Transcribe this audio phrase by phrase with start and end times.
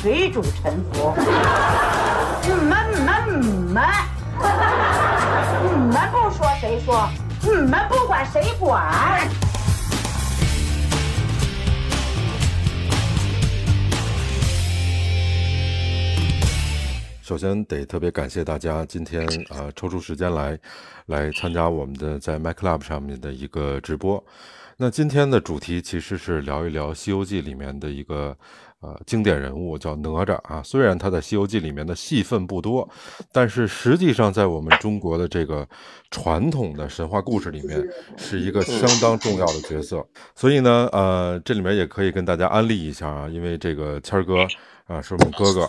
[0.00, 1.14] 水主沉浮。
[2.44, 3.84] 你们你们你们，
[5.62, 7.08] 你们不说谁说？
[7.42, 9.28] 你们不管谁管？
[17.22, 20.58] 首先得特别感谢大家今天啊、呃抽出时间来
[21.06, 24.22] 来参加我们的在 MyClub 上面的一个直播。
[24.76, 28.36] 那今天的主题其实是聊一聊《西游记》里面的一个
[28.82, 30.62] 呃经典人物，叫哪吒啊。
[30.62, 32.86] 虽然他在《西游记》里面的戏份不多，
[33.32, 35.66] 但是实际上在我们中国的这个
[36.10, 37.82] 传统的神话故事里面
[38.18, 40.06] 是一个相当重要的角色。
[40.34, 44.46] 所以呢，呃，这里面也可以跟大家安利一下啊，因为这个谦儿哥
[44.86, 45.66] 啊、是我们哥哥。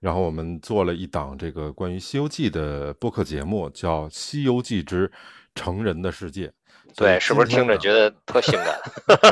[0.00, 5.10] 然后我们做了一档这个关于《西游记》的播客节目，叫《西游记之
[5.54, 6.48] 成人的世界》。
[6.96, 8.80] 对，是不是听着觉得特性感？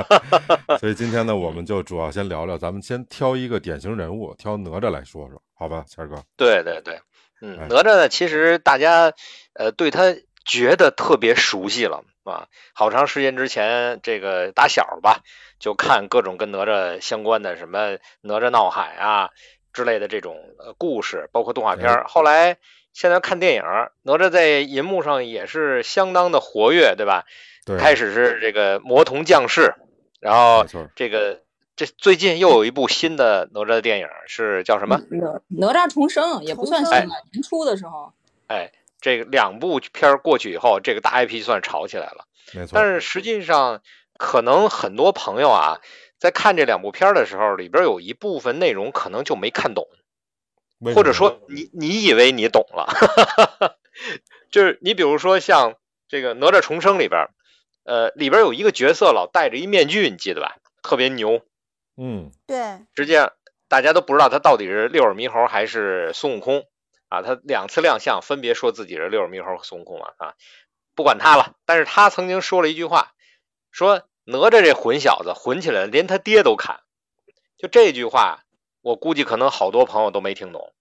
[0.78, 6.16] 所以今天呢，我们就主要先聊聊，咱们先挑一个典型人物，挑哪吒来说说，好吧，谦儿哥。
[6.36, 7.00] 对对对，
[7.41, 9.12] 嗯哎，哪吒呢，其实大家
[9.55, 15.20] 呃对他觉得特别熟悉了啊，好长时间之前，这个打小吧
[15.58, 19.30] 就看各种跟哪吒相关的什么哪吒闹海啊
[19.72, 22.05] 之类的这种呃故事，包括动画片儿。
[22.08, 22.58] 后来
[22.92, 23.62] 现在看电影，
[24.02, 27.24] 哪吒在银幕上也是相当的活跃，对吧？
[27.65, 29.75] 对，开始是这个魔童降世，
[30.20, 31.43] 然后，这个
[31.77, 35.01] 这最近又有一部新的哪吒的电影，是叫什么？
[35.11, 38.12] 哪哪吒重生也不算新哎吧，年初的时候，
[38.47, 42.27] 哎，这个两部片儿过去以后，这个大 IP 算炒起来了。
[42.53, 42.70] 没错。
[42.75, 43.83] 但是实际上，
[44.19, 45.81] 可能很多朋友啊，
[46.19, 49.89] 在看这两部片儿的时候，里边有一部分内容可能就没看懂，
[50.95, 53.77] 或者说你你以为你懂了，
[54.53, 55.75] 就是你比如说像
[56.09, 57.31] 这个《哪吒重生》里边儿，
[57.84, 60.56] 呃，里边有一个角色老戴着一面具，你记得吧？
[60.82, 61.42] 特别牛，
[61.96, 63.33] 嗯，对，实际上
[63.68, 66.67] 大家都不知道他到底是六耳猕猴还是孙悟空
[67.08, 67.23] 啊。
[67.23, 70.34] 他两次亮相，分别说自己是六耳猕猴和孙悟空了啊。
[70.94, 73.12] 不管他了，但是他曾经说了一句话，
[73.70, 76.80] 说哪吒这混小子混起来连他爹都砍。
[77.56, 78.44] 就这句话，
[78.80, 80.73] 我估计可能好多朋友都没听懂。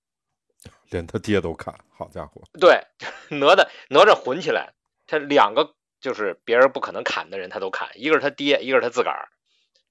[0.90, 2.84] 连他爹都砍，好家伙，对，
[3.30, 4.74] 哪吒哪吒混起来，
[5.08, 9.30] 他两个就是别人不可能砍的人他都砍，一个是他爹，一个是他自个儿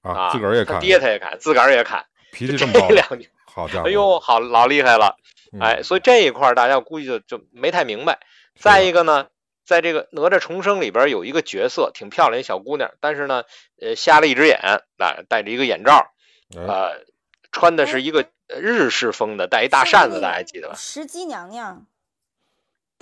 [0.03, 3.27] 啊，自个儿也他砍，爹他也砍，自个儿也砍，脾气这么暴，这两句。
[3.45, 5.17] 好家伙，哎呦，好老厉害了，
[5.51, 8.19] 嗯，哎，所以这一块儿大家估计就就没太明白。
[8.59, 9.27] 再一个呢，
[9.65, 13.43] 在这个哪吒重生里边有一个角色挺漂亮一小姑娘，但是呢，
[13.81, 14.81] 呃，瞎了一只眼，啊，
[15.27, 16.13] 戴着一个眼罩，
[16.55, 17.05] 哎呃，
[17.51, 20.75] 穿的是一个呃日式风的，带一大扇子，大家还记得吧？
[20.75, 21.85] 石矶娘娘，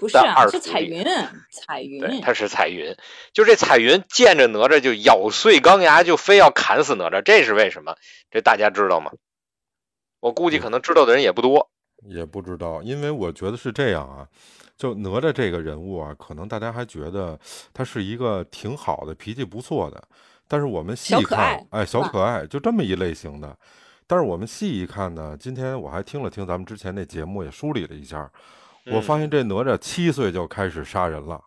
[0.02, 0.18] 不是
[0.50, 1.06] 是彩 云，
[1.52, 2.98] 彩云，对，她是彩云，
[3.34, 7.96] 就这彩云见着哪吒就咬碎钢牙，就非要砍死哪吒，这是为什么？
[8.32, 9.12] 这大家知道吗？
[10.20, 11.70] 我估计可能知道的人也不多。
[12.10, 14.28] 也不知道，因为我觉得是这样啊，
[14.76, 17.40] 就哪吒这个人物啊，可能大家还觉得
[17.72, 20.04] 他是一个挺好的、脾气不错的，
[20.48, 23.56] 但是我们细看爱，哎，小可爱，就这么一类型的。
[24.08, 28.28] 但是我们细一看呢，今天我还听了听咱们之前那节目，也梳理了一下，
[28.86, 31.42] 我嗯发现这哪吒七岁就开始杀人了，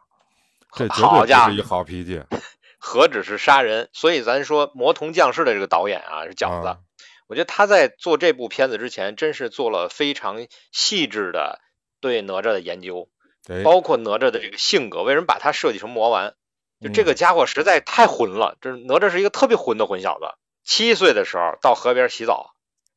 [0.72, 2.22] 这绝好家伙对不是一好脾气。
[2.78, 3.88] 何止是杀人？
[3.92, 6.68] 所以咱说魔童降世的这个导演啊，是饺子。
[6.68, 6.78] 啊
[7.26, 11.58] 我觉得他在做这部片子之前，真是做了非常细致的
[11.98, 13.08] 对哪吒的研究，
[13.48, 16.34] 哎，包括哪吒的这个性格，为什么把他设计成魔丸？
[16.82, 20.34] 就这个嗯家伙实在太混了，这哪吒是一个特别混的混小子。
[20.64, 22.54] 七岁的时候到河边洗澡，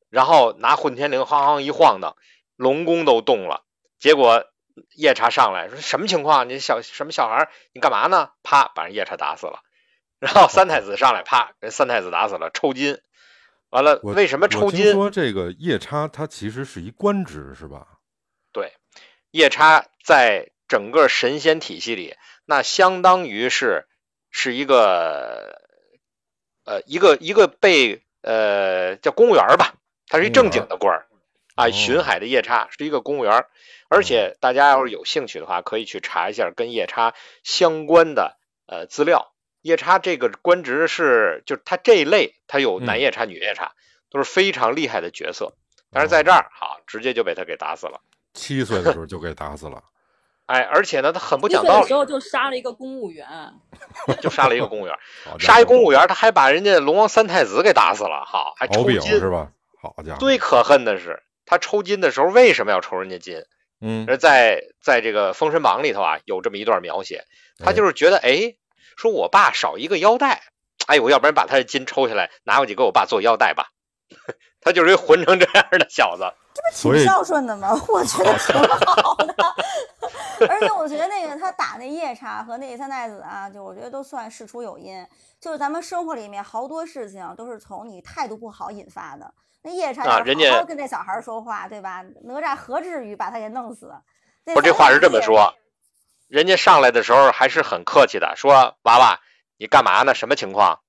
[0.09, 2.18] 然后拿混天绫哐哐一晃荡，
[2.58, 3.64] 龙宫都动了。
[4.00, 4.46] 结果
[4.96, 6.50] 夜叉上来说什么情况？
[6.50, 7.50] 你小什么小孩儿？
[7.74, 8.31] 你干嘛呢？
[8.44, 9.62] 啪，把人夜叉打死了。
[10.19, 13.00] 然后三太子上来，啪，人三太子打死了，抽筋。
[13.69, 14.94] 完了，为什么抽筋？
[14.94, 17.86] 说这个夜叉他其实是一官职是吧？
[18.53, 18.74] 对
[19.31, 23.88] 夜叉在整个神仙体系里，那相当于是
[24.31, 25.62] 是一个
[26.63, 29.75] 呃一个一个被呃叫公务员吧，
[30.07, 31.07] 他是一正经的官儿
[31.57, 33.45] 啊，哦巡海的夜叉是一个公务员，
[33.89, 37.13] 而且大家要是有兴趣的话，可以去查一下跟夜叉
[37.44, 38.38] 相关的
[38.68, 39.33] 呃资料。
[39.62, 43.74] 夜叉这个官职是，就是他这一类，他有男嗯夜叉、女夜叉，
[44.09, 45.54] 都是非常厉害的角色。
[45.92, 48.00] 但是在这儿，好，直接就被他给打死了。
[48.33, 49.83] 七岁的时候就给打死了。
[50.45, 53.27] 哎，而且呢，他很不讲道理，岁的时候就杀了一个公务员，
[54.21, 54.95] 就杀了一个公务员，
[55.39, 59.01] 杀一伙公务员，他还把人家龙王三太子给打死了，好，还抽筋。
[59.01, 59.51] 是吧？
[59.81, 63.44] 好家伙，最可恨的是，他抽筋的时候为什么要抽人家筋？
[63.81, 67.23] 嗯，而在在这个《封神榜》里头啊，有这么一段描写，
[67.57, 68.55] 他就是觉得，哎，
[68.95, 70.44] 说我爸少一个腰带，
[70.88, 73.69] 哎，我要不然把他的筋抽下来，拿回去给我爸做腰带吧。
[74.61, 76.23] 他就是一混成这样的小子。
[76.53, 77.69] 这不挺孝顺的吗？
[77.88, 78.55] 我觉得挺
[78.95, 79.35] 好的。
[80.49, 85.05] 而且我觉得那个他打那夜叉和那三太子啊，就我觉得都算事出有因。
[85.39, 89.31] 就是咱们生活里面好多事情都是从你态度不好引发的。
[89.68, 92.02] 那夜叉啊人家好好跟那小孩说话，对吧？
[92.24, 93.94] 哪吒何至于把他给弄死？
[94.46, 95.56] 那不是这话是这么说，
[96.30, 99.19] 人家上来的时候还是很客气的，说娃娃
[99.58, 100.16] 你干嘛呢？
[100.16, 100.80] 什么情况？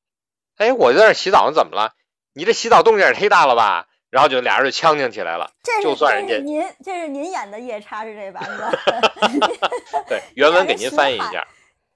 [0.59, 1.93] 哎，我在这洗澡呢，怎么了？
[2.35, 3.87] 你这洗澡动静也忒大了吧？
[4.11, 5.51] 然后就俩人就呛呛起来了。
[5.65, 8.79] 这是就算人家这您这是您演的夜叉是这版子。
[10.09, 11.45] 对，原文给您翻译一下。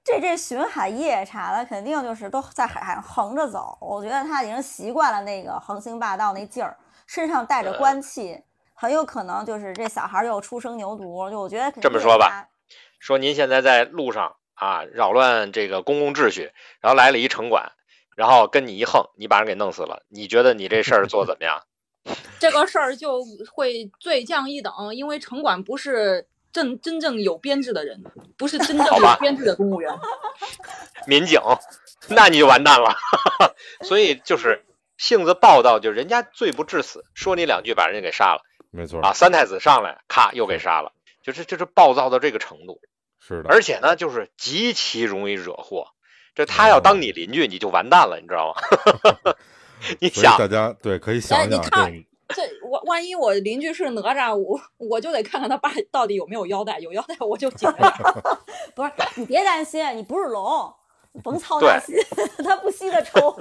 [0.03, 3.77] 这这巡海夜叉，他肯定就是都在海上横着走。
[3.79, 6.77] 我觉得他已经习惯了那个横行霸道那劲儿，
[7.07, 11.31] 身上带着呃官气，很有可能就是这小孩儿又初生牛犊。
[11.31, 12.49] 就我觉得这么说吧，
[12.99, 16.51] 说您现在在路上啊，扰乱这个公共秩序，
[16.81, 17.71] 然后来了一城管，
[18.17, 21.61] 然后跟你一横，你把人给弄死了，你觉得你这事儿做怎么样？
[22.37, 23.23] 这个事儿就
[23.53, 28.03] 会罪降一等，因为城管不是真真正有编制的人，
[28.37, 29.91] 不是真正有编制的公务员。
[31.07, 31.41] 民警，
[32.07, 32.95] 那你就完蛋了。
[33.83, 34.63] 所以就是
[34.97, 38.41] 性子暴躁，就人家罪不至死，说你两句把人家给杀了
[38.71, 39.11] 没错，啊。
[39.11, 42.79] 三太子上来，咔又给杀了，就是就是暴躁到这个程度，
[43.19, 45.87] 是的，而且呢，就是极其容易惹祸。
[46.35, 49.33] 这他要当你邻居，你就完蛋了，你知道吗？
[49.99, 57.69] 你想，大家对可以想想看种这万万一我邻居是哪吒，我我就得看看他爸到底有没有腰带，有腰带我就紧。
[58.75, 60.73] 不是你别担心，你不是龙，
[61.23, 61.95] 甭操对那心，
[62.43, 63.31] 他不吸的抽。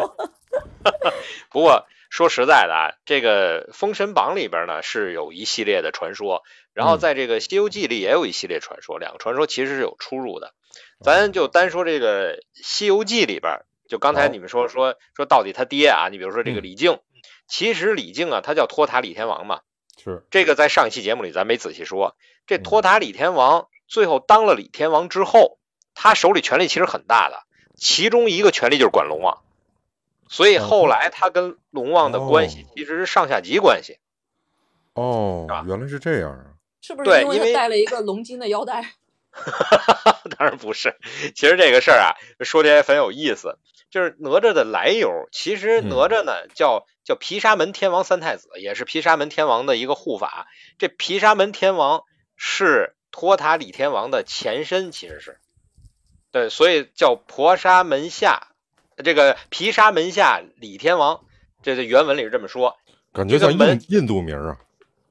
[1.50, 6.42] 不过说实在的啊，这个《封神榜》里边呢是有一系列的传说，
[6.74, 10.52] 然后嗯在这个《西游记》里也有一系列传说，两个传说其实是有出入的。
[11.00, 17.00] 咱就单说这个《西游记》里边，就刚才你们说说说到底他爹啊，你比如说这个嗯李靖，
[17.46, 19.60] 其实李靖啊，他叫托塔李天王嘛，
[20.02, 22.16] 是这个在上一期节目里咱没仔细说。
[22.46, 25.58] 这嗯托塔李天王最后当了李天王之后，
[25.94, 27.42] 他手里权力其实很大的，
[27.76, 29.42] 其中一个权力就是管龙王，
[30.28, 33.98] 所以后来他跟龙王的关系哦其实是上下级关系。
[34.94, 36.44] 哦，原来是这样啊，
[36.80, 38.94] 是不是因为他戴了一个龙筋的腰带？
[40.38, 40.96] 当然不是，
[41.34, 42.14] 其实这个事儿啊，
[42.44, 43.58] 说起来很有意思。
[43.90, 50.46] 就是哪吒的来由，其实嗯哪吒呢叫叫毗沙门天王三太子，也是毗沙门天王的一个护法。
[50.78, 55.38] 这毗沙门天王是托塔李天王的前身，其实是
[56.30, 58.48] 对，所以叫婆沙门下，
[59.04, 61.22] 这个毗沙门下李天王，
[61.62, 62.78] 这这原文里是这么说。
[63.12, 64.56] 感觉像印印度名啊，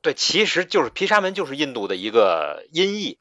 [0.02, 3.21] 对，其实就是毗沙门就是印度的一个音译，哦，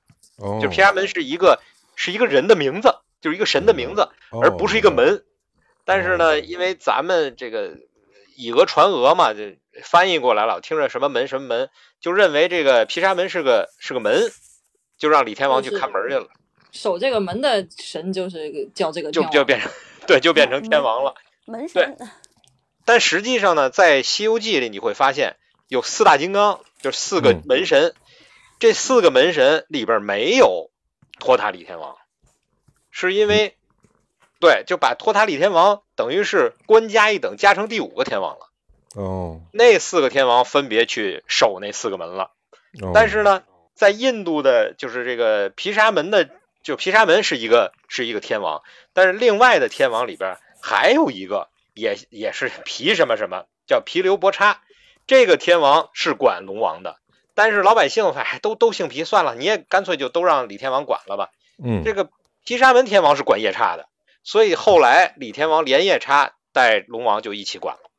[0.61, 1.61] 就毗沙门是一个
[1.95, 4.09] 是一个人的名字，就是一个神的名字。
[4.31, 4.91] 哦而不是一个。
[4.91, 5.25] 门。
[5.85, 7.77] 但是哦呢，因为咱们这个
[8.37, 9.41] 以讹传讹嘛，就
[9.83, 11.71] 翻译过来了，听着什么门什么门，
[12.01, 14.31] 就认为这个毗沙门是个是个门，
[14.99, 16.29] 就让李天王去看门去了，
[16.71, 19.71] 守这个门的神就是叫这个就就变成
[20.07, 21.15] 对，就变成天王了。
[21.47, 21.97] 门神，
[22.85, 27.95] 但实际上呢，在《西游记》里你会发现有四大金刚，就是四个嗯门神，
[28.61, 30.71] 这四个门神里边没有
[31.19, 31.97] 托塔李天王，
[32.91, 33.57] 是因为、
[34.39, 38.51] 对就把托塔李天王等于是官加一等，加成第五个天王了。
[38.95, 42.33] 哦，那四个天王分别去守那四个门了。
[42.83, 46.29] 哦但是呢，在印度的，就是这个毗沙门的，
[46.63, 48.63] 就毗沙门是一个是一个天王，
[48.93, 54.61] 但是另外的天王里边还有一个，也也是毗什么什么，叫毗留波叉。
[55.07, 57.00] 这个天王是管龙王的，
[57.35, 61.31] 但是老百姓哎都都姓皮，算了，你也干脆就都让李天王管了吧。
[61.63, 62.11] 嗯，这个
[62.45, 63.89] 毗沙门天王是管夜叉的，
[64.23, 67.91] 所以后来李天王连夜叉带龙王就一起管了，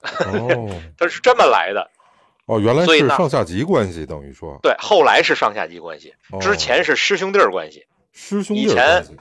[0.00, 0.82] 哦。
[0.98, 1.90] 他是这么来的。
[2.46, 4.58] 哦，原来是上下级关系，等于说。
[4.60, 7.86] 对，后来是上下级关系，之哦前是师兄弟儿关系。
[8.12, 9.16] 师兄弟以前关系，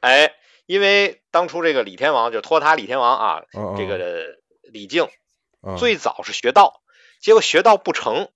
[0.00, 0.32] 哎，
[0.64, 3.74] 因为当初这个李天王就托塔李天王啊，啊。
[3.76, 5.08] 这个李靖
[5.60, 5.76] 啊。
[5.76, 6.80] 最早是学道，
[7.20, 8.30] 结果学道不成，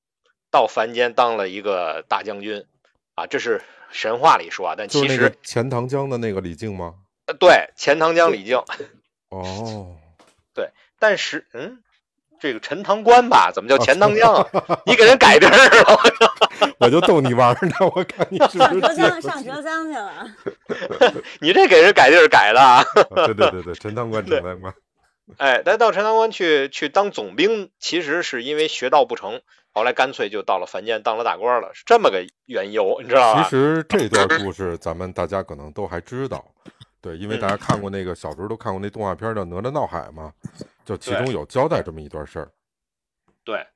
[0.51, 2.65] 到凡间当了一个大将军
[3.15, 6.95] 啊，这是神话里说啊，但其实、就是那个钱塘江的那个李靖吗？
[7.27, 8.63] 呃对钱塘江李靖，
[9.31, 9.97] 哦，
[10.55, 11.79] 对但是嗯。
[12.41, 14.47] 这个陈塘关吧，怎么叫钱塘江啊？
[14.87, 15.53] 你给人改名儿
[15.83, 16.01] 了，
[16.79, 20.25] 我就逗你玩儿呢，我看你是上浙江上浙江去了。
[21.43, 22.77] 你这给人改地儿改的啊！
[23.11, 24.73] 啊对对对对，陈塘关，陈塘关，
[25.37, 29.43] 哎，但到陈塘关去去当总兵，其实是因为学道不成，
[29.73, 33.45] 后来干脆就到了凡间当了大官了，是这么个缘由，你知道吧？
[33.45, 36.45] 其实这段故事咱们大家可能都还知道，
[37.01, 40.33] 对，因为大家嗯看过那个小时候都看过那动画片叫《哪吒闹海》嘛，
[40.85, 42.51] 就其中有交代这么一段事儿。
[43.45, 43.67] 对，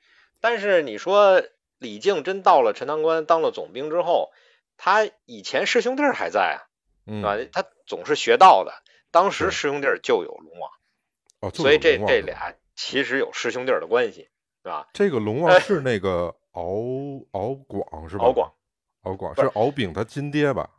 [0.40, 1.42] 但是你说
[1.78, 4.30] 李靖真到了陈塘关当了总兵之后，
[4.76, 6.58] 他以前师兄弟还在啊，
[7.06, 7.50] 嗯是吧？
[7.52, 8.72] 他总是学道的，
[9.10, 10.70] 当时师兄弟就有龙王，
[11.42, 14.28] 哦，所以这这俩其实有师兄弟的关系，
[14.62, 14.88] 是吧？
[14.94, 16.64] 这个龙王是那个敖
[17.32, 18.24] 敖广是吧？
[18.24, 18.52] 敖广，
[19.02, 20.70] 敖广是是敖丙他亲爹吧？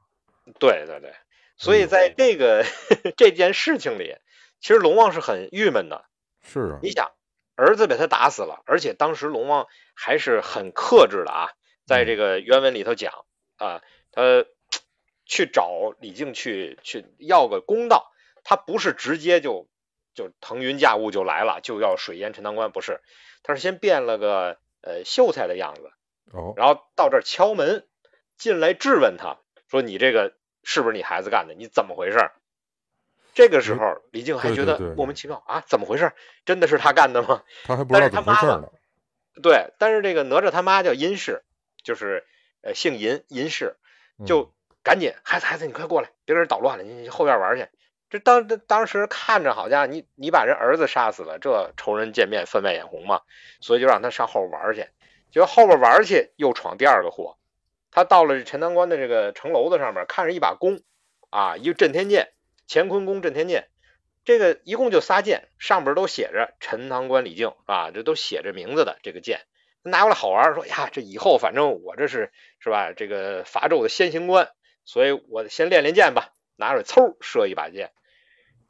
[0.59, 1.13] 对对对，
[1.57, 2.65] 所以在这个
[3.17, 4.15] 这件事情里，
[4.61, 6.05] 其实龙王是很郁闷的。
[6.41, 7.11] 是啊，你想，
[7.55, 11.49] 儿子被他打死了，而且当时龙王还是很克制的啊，
[11.85, 13.25] 在这个原文里头讲
[13.57, 14.45] 啊，他
[15.25, 18.11] 去找李靖去去要个公道，
[18.43, 19.67] 他不是直接就
[20.13, 23.01] 就腾云驾雾就来了，就要水淹陈塘关，不是，
[23.43, 25.91] 他是先变了个呃秀才的样子，
[26.31, 27.87] 哦，然后到这儿敲门，
[28.37, 29.37] 进来质问他
[29.69, 31.53] 说：“你这个是不是你孩子干的？
[31.53, 32.31] 你怎么回事儿？”
[33.33, 36.11] 这个时候，李靖还觉得莫名其妙啊，怎么回事？
[36.45, 37.43] 真的是他干的吗？
[37.63, 38.71] 他还不知道但是他妈妈怎么回事呢。
[39.41, 41.43] 对，但是这个哪吒他妈叫殷氏，
[41.83, 42.23] 就是
[42.61, 43.77] 呃姓殷，殷氏，
[44.19, 44.53] 嗯就
[44.83, 47.67] 赶紧孩子孩子你快过来，别给人捣乱了，你你后院玩去。
[48.13, 53.21] 这当当时看着好家伙，你你把人儿子杀死了，这仇人见面分外眼红嘛，
[53.59, 54.85] 所以就让他上后边玩去。
[55.31, 57.39] 结果后边玩去又闯第二个祸，
[57.89, 60.79] 他到了陈塘关的这个城楼子上面，看着一把弓
[61.31, 62.33] 啊，一个震天剑，
[62.69, 63.67] 乾坤弓震天剑，
[64.25, 69.39] 这个一共就仨剑，上边都写着陈塘关李靖啊，这都写着名字的这个剑，
[69.81, 74.51] 拿过来好玩，说呀，这以后反正我这是是吧，这个伐纣的先行官，
[74.85, 77.91] 所以我先练练剑吧，拿着嗖射一把剑，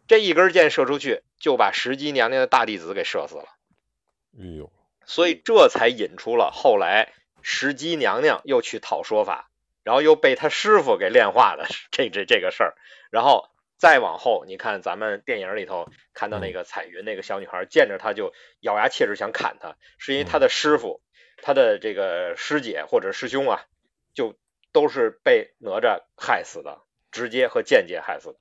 [0.08, 3.46] 这一根箭射出去，就把石矶娘娘的大弟子给射死了，
[4.40, 4.72] 哎呦，
[5.06, 9.50] 所以这才引出了后来石矶娘娘又去讨说法，
[9.84, 12.76] 然后又被他师傅给炼化的这这这个事儿，
[13.12, 13.50] 然后。
[13.76, 18.32] 再往后，你看咱们电影里头看到那个彩云那个小女孩，见着他就
[18.62, 21.02] 咬牙切齿想砍他，是因为他的师傅、
[21.42, 23.66] 他的这个师姐或者师兄啊，
[24.14, 24.40] 就
[24.72, 26.80] 都是被哪吒害死的，
[27.12, 28.36] 直接和间接害死的，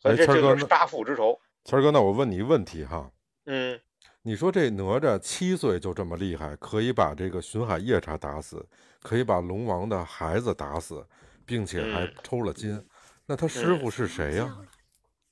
[0.00, 1.38] 所以这哎谦儿哥那这就是杀父之仇。
[1.64, 3.10] 谦儿哥，那我问你一个问题哈，
[3.44, 3.78] 嗯，
[4.22, 8.66] 你说这哪吒七岁就这么厉害，可以把这个巡海夜叉打死，
[9.02, 11.06] 可以把龙王的孩子打死，
[11.44, 12.82] 并且还嗯抽了筋，
[13.26, 14.56] 那他师傅是谁呀、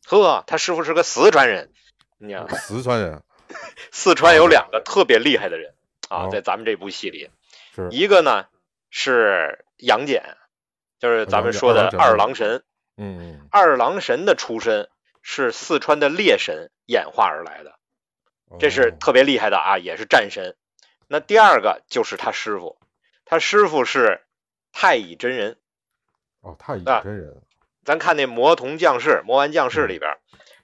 [0.06, 1.72] 呵，他师傅是个四川人，
[2.18, 3.22] 你看 四川人
[3.90, 5.72] 四川有两个特别厉害的人
[6.10, 7.30] 啊，哦在咱们这部戏里，
[7.74, 7.88] 是。
[7.90, 8.44] 一个呢
[8.90, 10.36] 是杨戬，
[10.98, 12.62] 就是咱们说的二郎神。
[12.98, 14.88] 嗯嗯二郎神的出身
[15.22, 17.78] 是四川的猎神演化而来的，
[18.58, 20.56] 这是哦特别厉害的啊，也是战神。
[21.06, 22.78] 那第二个就是他师傅，
[23.24, 24.20] 他师傅是
[24.72, 25.56] 太乙真人。
[26.40, 27.42] 哦太乙啊真人，
[27.84, 30.18] 咱看那魔童降世、魔丸降世里边，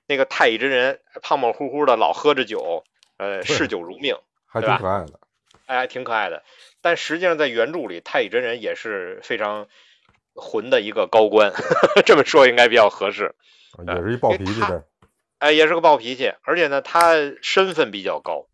[0.07, 2.85] 那个太乙真人胖胖乎乎的，老喝着酒，
[3.17, 5.21] 呃，嗜酒如命，还挺可爱的。
[5.67, 6.43] 哎，还挺可爱的。
[6.83, 9.67] 但实际上在原著里，太乙真人也是非常
[10.35, 11.53] 混的一个高官，
[12.05, 13.35] 这么说应该比较合适。
[13.87, 14.85] 也是一暴脾气的。
[15.39, 18.47] 哎，也是个暴脾气，而且呢，他身份比较高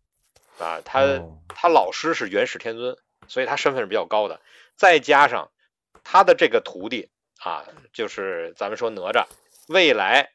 [0.59, 2.97] 啊，他、哦他老师是元始天尊，
[3.27, 4.41] 所以他身份是比较高的。
[4.75, 5.51] 再加上
[6.03, 7.09] 他的这个徒弟
[7.39, 9.25] 啊，就是咱们说哪吒，
[9.67, 10.31] 未来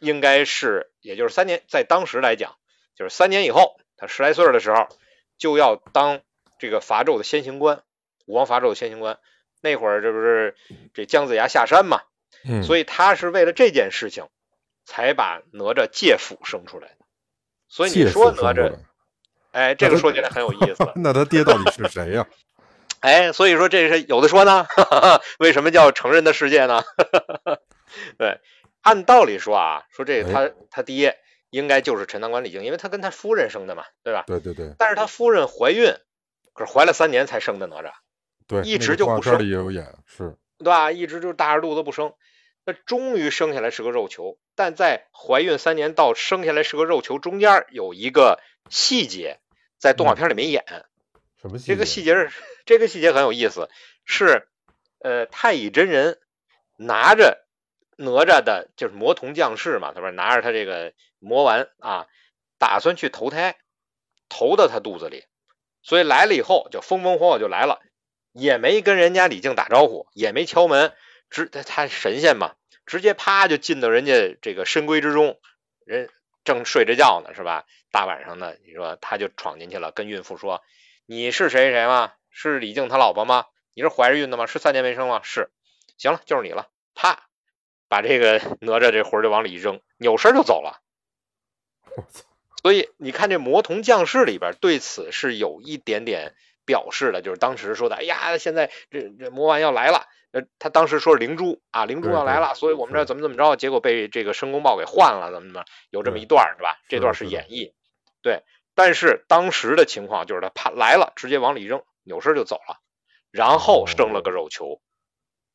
[0.00, 2.56] 应该是，也就是三年，在当时来讲，
[2.96, 4.88] 就是三年以后，他十来岁的时候
[5.36, 6.20] 就要当
[6.58, 7.82] 这个伐纣的先行官，
[8.26, 9.18] 武王伐纣的先行官。
[9.62, 10.54] 那会儿这不是
[10.92, 12.02] 这姜子牙下山嘛，
[12.44, 14.26] 嗯，所以他是为了这件事情，
[14.84, 17.06] 才把哪吒借斧生出来的。
[17.68, 18.76] 所以你说哪吒。
[19.52, 22.26] 哎，这个说起来很有意思那他爹到底是谁呀、
[23.00, 24.66] 哎，所以说这是有的说呢，
[25.38, 26.82] 为什么叫成人的世界呢？
[28.16, 28.40] 对，
[28.80, 31.18] 按道理说啊，说这个他他爹
[31.50, 34.24] 应该就是陈塘关李靖，因为他跟他夫人生的嘛，对吧？
[34.26, 35.92] 对对对但是他夫人怀孕，
[36.54, 37.92] 可是怀了三年才生的哪吒，
[38.52, 40.92] 对，一直就不生也有演，是对吧？
[40.92, 42.14] 一直就大着肚子不生，
[42.64, 49.40] 那终于生下来是个肉球，但在怀孕三年到生下来是个肉球中间有一个细节，
[49.78, 50.64] 在动画片里没演。
[51.40, 51.72] 什么细节？
[51.72, 52.30] 这个细节是
[52.66, 53.68] 这个细节很有意思，
[54.04, 54.46] 是
[55.00, 56.18] 呃太乙真人
[56.76, 57.44] 拿着
[57.96, 62.06] 哪吒的，就是魔童降世嘛，他不是拿着他这个魔丸啊，
[62.58, 63.56] 打算去投胎，
[64.28, 65.24] 投到他肚子里，
[65.82, 67.80] 所以来了以后就风风火火就来了，
[68.32, 70.92] 也没跟人家李靖打招呼，也没敲门，
[71.30, 72.54] 直他他神仙嘛，
[72.86, 75.38] 直接啪就进到人家这个深闺之中，
[75.84, 76.10] 人
[76.44, 77.66] 正睡着觉呢，是吧？
[77.90, 80.62] 大晚上的，你说他就闯进去了，跟孕妇说。
[81.04, 82.12] 你是谁谁吗？
[82.30, 83.46] 是李靖他老婆吗？
[83.74, 84.46] 你是怀着孕的吗？
[84.46, 85.20] 是三年没生吗？
[85.22, 85.50] 是，
[85.98, 86.68] 行了，就是你了。
[86.94, 87.28] 啪，
[87.88, 90.80] 把这个 哪吒这魂就往里一扔，扭身就走了。
[92.62, 96.34] 所以你看这魔童降世里边对此是有一点点
[96.64, 106.78] 表示的，就是当时说的，哎呀，现在这这魔丸要来了，呃，他当时说是灵珠啊，灵珠要来了，所以我们这怎么怎么着，结果被这个申公豹给换了，怎么怎么，有这么一段是吧？
[106.88, 107.72] 这段是演绎，
[108.22, 108.42] 对，
[108.74, 112.78] 但是当时的情况就是他怕来了，直接往里一扔，扭身就走了，
[113.30, 114.80] 然后生了个肉球，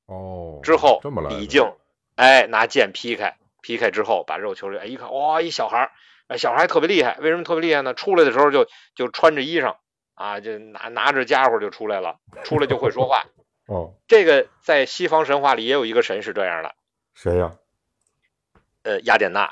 [0.05, 1.73] 哦，之后李靖，
[2.15, 5.91] 哎，拿剑劈开，劈开之后把肉球，哎一看，哇，一小孩儿，
[6.27, 7.93] 哎，小孩儿特别厉害，为什么特别厉害呢？
[7.93, 9.77] 出来的时候就就穿着衣裳
[10.17, 13.25] 啊，就拿拿着家伙就出来了，出来就会说话。
[13.69, 16.73] 哦，这个在西方神话里也有一个神是这样的，
[17.13, 17.53] 谁呀？
[18.81, 19.51] 呃，雅典娜，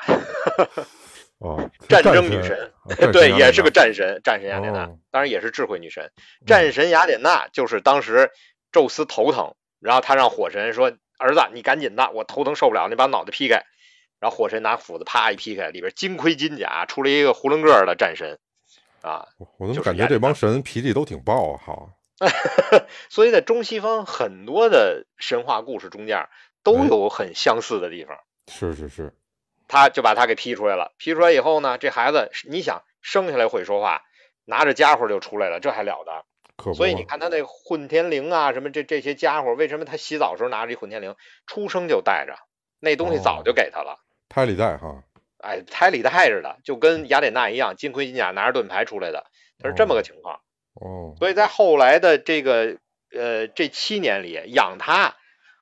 [1.38, 2.72] 哦，战争女神，
[3.12, 6.12] 对，也是个战神，战神雅典娜哦，当然也是智慧女神。
[6.48, 8.31] 战神雅典娜就是当时
[8.72, 13.65] 宙斯头疼，然后他让火神说：“儿子，你赶紧的，我头疼受不了，你把脑袋劈开。”
[14.22, 18.39] 然后火神拿斧子啪一劈开，里边金盔金甲，出来一个囫囵个儿的战神
[19.06, 19.28] 啊！
[19.38, 21.62] 我我怎么感觉这帮神脾气都挺暴啊？
[21.64, 21.90] 好，
[23.10, 26.28] 所以在中西方很多的神话故事中间
[26.64, 28.18] 都哎有很相似的地方。
[28.48, 29.14] 是是是，
[29.68, 30.94] 他就把他给劈出来了。
[30.98, 34.02] 劈出来以后呢，这孩子你想生下来会说话，
[34.46, 36.26] 拿着家伙就出来了，这还了得？
[36.58, 42.38] 可不所以你看他那混天绫啊，什么这这些家伙，为什么他洗澡的时候拿着一混天绫，出生就带着？
[42.80, 45.04] 那东西早就给他了，胎里带哈，
[45.46, 49.25] 哎，胎里带着的，就跟雅典娜一样，金盔金甲拿着盾牌出来的，
[49.60, 50.42] 他是这么个情况。
[50.74, 52.78] 哦，所以在后来的这个
[53.14, 55.16] 呃这七年里养他，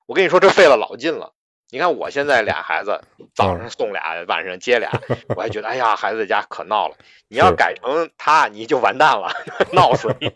[0.05, 1.33] 我跟你说这费了老劲了。
[1.69, 3.01] 你看我现在俩孩子，
[3.33, 4.91] 早上送俩，晚上接俩，
[5.35, 6.95] 我还觉得哎呀，孩子在家可闹了。
[7.27, 9.33] 你要改成他，你就完蛋了，
[9.73, 10.31] 闹死你。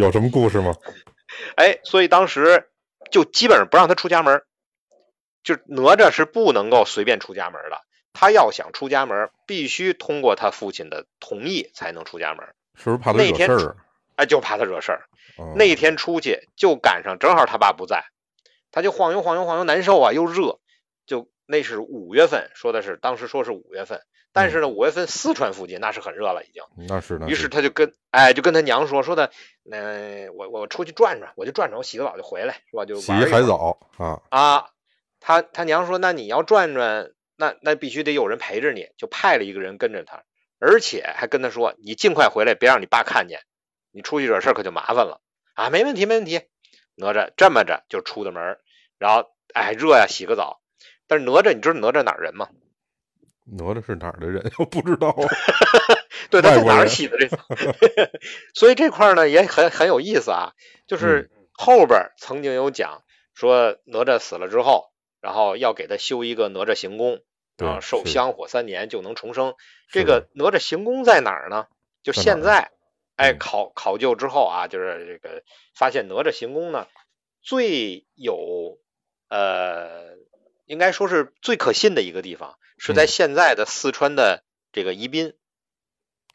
[0.00, 0.74] 有什么故事吗？
[1.56, 2.68] 哎，所以当时
[3.10, 4.44] 就基本上不让他出家门儿，
[5.42, 7.80] 就哪吒是不能够随便出家门的。
[8.12, 12.46] 他要想出家门，必须通过他父亲的同意才能出家门。
[12.74, 13.76] 是不是怕他惹事儿？
[14.16, 15.02] 哎，就怕他惹事儿。
[15.36, 18.04] 哦那天出去就赶上正好他爸不在，
[18.72, 20.58] 他就晃悠晃悠晃悠难受啊，又热，
[21.06, 29.30] 就那是五月份，说的是当时说是五月份，但是呢五月份四川附近那是很热了已经，那是那于是他就跟哎就跟他娘说说的，
[29.62, 32.84] 那、我我出去转转，我就转转，我洗个澡就回来是吧？
[32.84, 34.66] 就洗海澡啊，啊，
[35.20, 40.24] 他他娘说那你要转转，那那必须得有人陪着你，就派了一个人跟着他，
[40.58, 43.40] 而且还跟他说你尽快回来，别让你爸看见，
[43.92, 45.22] 你出去惹事儿可就麻烦了
[45.54, 46.42] 啊，没问题没问题。
[46.96, 48.58] 哪吒这么着就出的门，
[48.98, 50.60] 然后哎热呀洗个澡，
[51.06, 52.50] 但是哪吒你知道哪吒哪儿人吗？
[53.46, 54.52] 哪吒是哪儿的人？
[54.58, 55.24] 我不知道啊。
[56.28, 57.38] 对，他在哪儿洗的这澡？
[58.54, 60.52] 所以这块儿呢也很很有意思啊，
[60.86, 67.22] 就是嗯后边曾经有讲说哪吒死了之后，然后要给他修一个哪吒行宫，
[67.60, 69.54] 对啊，受香火三年就能重生。
[69.90, 71.66] 这个哪吒行宫在哪儿呢？
[72.02, 72.70] 就现在，
[73.16, 73.38] 哎，嗯。
[73.38, 75.42] 考考究之后啊，就是这个
[75.74, 76.86] 发现哪吒行宫呢，
[77.42, 78.78] 最有
[79.28, 80.16] 呃，
[80.66, 83.06] 应该说是最可信的一个地方，是在嗯。
[83.06, 84.42] 现在的四川的
[84.72, 85.34] 这个宜宾。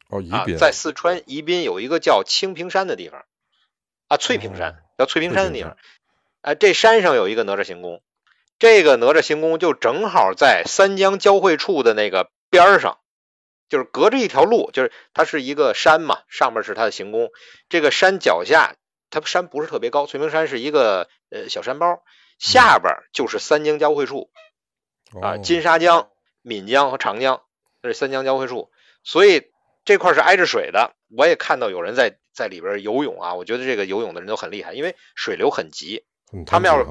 [0.07, 3.25] 哦，宜啊，宾在四川宜宾有一个叫清平山的地方，
[4.07, 5.75] 啊，翠屏山、哦叫翠屏山山的地方，
[6.41, 8.01] 哎、这山上有一个哪吒行宫，
[8.57, 12.99] 这个哪吒行宫就正好在三江交汇处的那个边儿上，
[13.67, 17.31] 就是隔着一条路，就是它是一个山嘛，上面是它的行宫，
[17.67, 18.75] 这个山脚下，
[19.09, 22.03] 它山不是特别高，翠屏山是一个呃小山包，
[22.39, 24.29] 下边儿就是三江交汇处，
[25.21, 26.09] 啊，哦金沙江、
[26.41, 27.41] 闽江和长江，
[27.81, 28.71] 这是三江交汇处，
[29.03, 29.51] 所以
[29.83, 30.95] 这块是挨着水的。
[31.15, 36.05] 我也看到有人在在里边游泳啊，我觉得这个游泳的人都很厉害，因为水流很急。
[36.45, 36.83] 他们要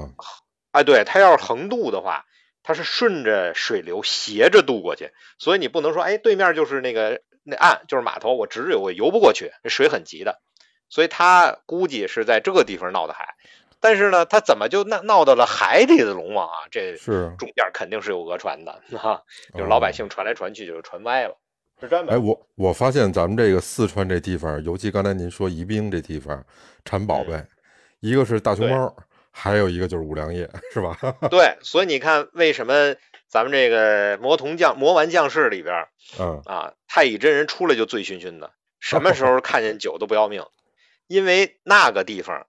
[0.75, 2.25] 哎，对它要是横渡的话，
[2.63, 10.41] 它是顺着水流斜着渡过去，所以你不能说，哎，对面就是那个那岸就是码头，我直着游我游不过去，这水很急的，
[10.89, 13.35] 所以他估计是在这个地方闹的海。
[13.79, 16.57] 但是呢，他怎么就闹闹到了海底的龙王啊？
[16.71, 19.21] 这是中间肯定是有讹传的哈，
[19.53, 21.37] 就是老百哦姓传来传去就是传歪了，
[21.79, 26.43] 是这么哎，我我发现咱们这个四川这地方，尤其刚才您说宜宾这地方
[26.83, 27.47] 产宝贝，嗯
[27.99, 28.95] 一个是大熊猫，
[29.37, 30.97] 还有一个就是五粮液，是吧？
[31.29, 32.95] 对，所以你看为什么
[33.27, 40.45] 咱们这个魔童将魔丸将士里边嗯，啊，太乙真人出来就醉醺醺的，什么时候看见酒都不要命，
[41.07, 42.47] 因为那个地方，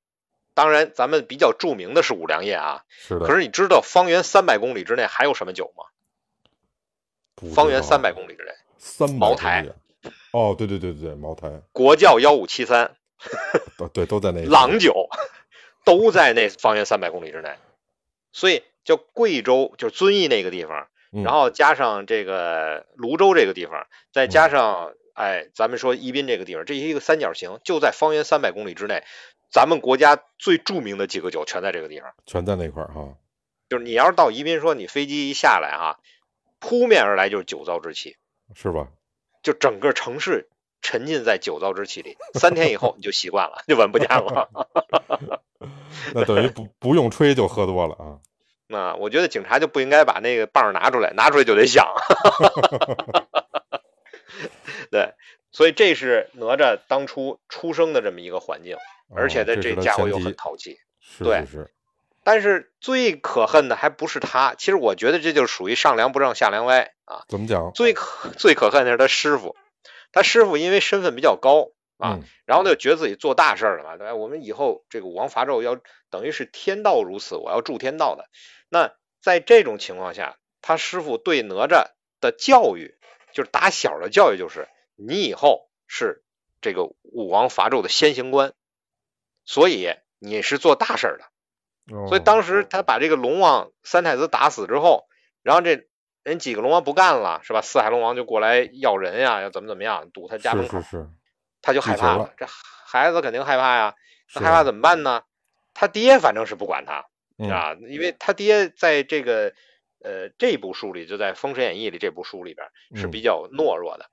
[0.54, 3.26] 当然咱们比较著名的是五粮液啊，是的。
[3.26, 5.84] 可是你知道方圆三百公里之内还有什么酒吗？
[7.52, 9.66] 方圆三百公里之内，三茅台。
[10.32, 12.94] 哦，对对对对对，茅台，国窖幺五七三
[13.76, 15.08] 都对都在那郎酒
[15.86, 17.54] 都在那方圆三百公里之内，
[18.32, 29.04] 所以叫贵州，就是遵义那个地方，嗯然后加上这个泸州这个地方，再加上哎，咱们说宜宾这个地方，这是一个三角形，就在方圆三百公里之内，
[29.50, 32.12] 咱们国家最著名的几个酒全在这个地方。
[32.26, 33.16] 全在那块儿哈。
[33.68, 36.00] 就是你要是到宜宾，说你飞机一下来哈，
[36.58, 38.16] 扑面而来就是酒糟之气，
[38.54, 38.88] 是吧？
[39.42, 40.48] 就整个城市
[40.82, 44.50] 沉浸在酒糟之气里，三天以后你就习惯了，就闻不见了。
[46.14, 48.18] 那等于不不用吹就喝多了啊。
[48.68, 51.86] 那我觉得警察就不应该把那个棒儿拿出来，拿出来就得响。
[54.90, 55.14] 对，
[55.52, 58.76] 所以这是哪吒当初出生的这么一个环境，
[59.14, 60.78] 而且他这家伙又很淘气。
[61.00, 61.70] 是对是是，
[62.24, 67.22] 但是最可恨的还不是他，其实我觉得这就属于上梁不正下梁歪啊。
[67.28, 67.70] 怎么讲？
[67.72, 69.54] 最可最可恨的是他师傅，
[70.10, 74.14] 他师傅因为身份比较高啊，嗯然后呢就觉得自己做大事儿了嘛，对吧？
[74.14, 75.78] 我们以后这个武王伐纣要
[76.10, 78.28] 等于是天道如此，我要助天道的。
[78.68, 82.94] 那在这种情况下，他师傅对哪吒的教育，
[83.32, 86.22] 就是打小的教育，就是你以后是
[86.60, 88.52] 这个武王伐纣的先行官，
[89.44, 91.24] 所以你是做大事儿的。
[92.08, 95.06] 所以哦当时他把这个龙王三太子打死之后，
[95.42, 95.86] 然后这
[96.24, 97.62] 人几个龙王不干了，是吧？
[97.62, 101.08] 四海龙王就过来要人呀，要怎么怎么样，堵他家门口，是是是，
[101.66, 102.32] 他就害怕了。
[102.36, 103.96] 这孩子肯定害怕呀，
[104.36, 105.24] 那害怕怎么办呢？
[105.74, 107.06] 他爹反正是不管他
[107.38, 109.52] 嗯啊，因为他爹在这个
[110.00, 114.08] 呃这部书里，就在《封神演义》里这部书里边是嗯比较懦弱的，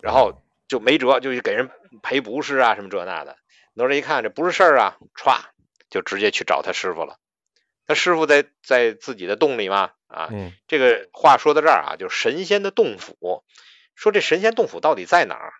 [0.00, 1.68] 然后就没辙，就给人
[2.02, 3.36] 赔不是啊什么这那的。
[3.74, 5.38] 哪吒一看这不是事儿啊，歘
[5.90, 7.18] 就直接去找他师傅了。
[7.86, 13.44] 他师傅在在自己的洞里嘛，啊，嗯这个话说到这儿啊，就是神仙的洞府。
[13.94, 15.52] 说这神仙洞府到底在哪儿？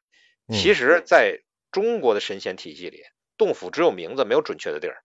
[0.48, 1.40] 嗯其实，在
[1.72, 3.02] 中国的神仙体系里，
[3.38, 5.02] 洞府只有名字，没有准确的地儿，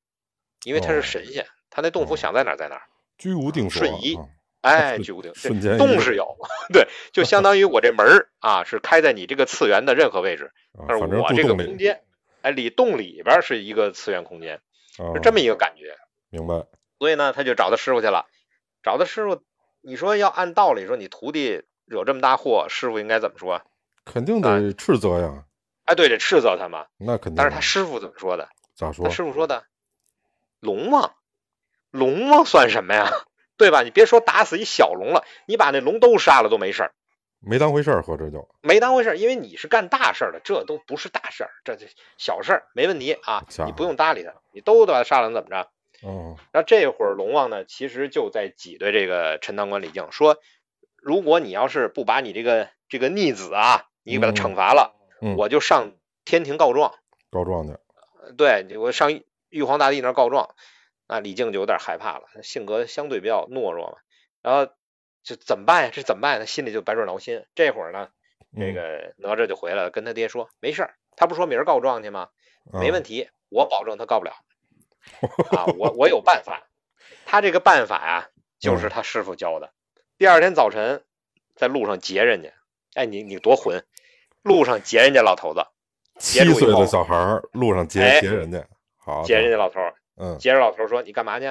[0.64, 2.82] 因为他是哦神仙，他那洞府哦想在哪儿在哪儿。
[3.18, 4.28] 居无定所瞬移啊
[4.62, 6.38] 哎，居无定，这瞬间洞是有，
[6.74, 12.02] 对， 就相当于我这门儿啊是开在你这个次元的任何位置，啊但是我这个空间，
[12.42, 14.62] 哎，里洞里边是一个次元空间，
[14.98, 15.96] 啊是这么一个感觉。
[16.30, 16.66] 明白。
[17.00, 18.26] 所以呢，他就找他师傅去了。
[18.84, 19.42] 找他师傅，
[19.82, 23.62] 你说要按道理说，你徒弟惹这么大祸，师傅应该怎么说？
[24.12, 25.44] 肯定啊得斥责呀，
[25.86, 26.88] 哎，对，得斥责他嘛。
[26.98, 27.36] 那肯定。
[27.36, 28.50] 但是他师傅怎么说的？
[28.76, 29.12] 咋说他？
[29.12, 29.66] 师傅说的，
[30.60, 31.14] 龙王，
[31.92, 33.10] 龙王算什么呀？
[33.58, 33.84] 对吧？
[33.84, 36.94] 你别说打死一小龙了，你把那龙都杀了都没事儿，
[37.42, 45.70] 没当回事儿，合着就没当回事儿，因为你是干大事儿的，这都不是大事儿，这这小事儿没问题啊，你不用搭理他，你都把他杀了，能怎么着？
[46.08, 50.38] 哦，然后这会儿龙王呢，其实就在挤兑这个陈塘关李靖，说
[50.96, 55.94] 如果你要是不把你这个这个逆子啊，你把他惩罚了，嗯，我就上
[56.26, 56.94] 天庭告状。
[57.30, 57.78] 告状去。
[58.38, 60.56] 对我上玉玉皇大帝那儿告状，
[61.08, 63.98] 那李靖就有点害怕了，他性格相对比较懦弱嘛，
[64.42, 64.72] 然后
[65.24, 65.92] 就怎么办呀？
[65.94, 66.40] 这怎么办呀？
[66.40, 67.46] 他心里就百爪挠心。
[67.56, 68.10] 这会儿呢，
[68.56, 72.30] 这嗯个哪吒就回来了，跟他爹说没事儿，他不说明儿告状去吗？
[72.72, 73.24] 没问题。
[73.24, 74.34] 题，我保证他告不了。
[75.52, 76.68] 啊，我我有办法。
[77.26, 79.72] 他这个办法呀，就是嗯他师傅教的。
[80.18, 81.04] 第二天早晨，
[81.56, 82.54] 在路上劫人家，
[82.94, 83.84] 哎，你你多混，
[84.42, 85.66] 路上劫人家老头子，
[86.20, 88.66] 七岁的小孩儿路上劫哎劫人家，
[88.98, 91.46] 好劫人家家老头儿，嗯劫着老头儿说你干嘛去？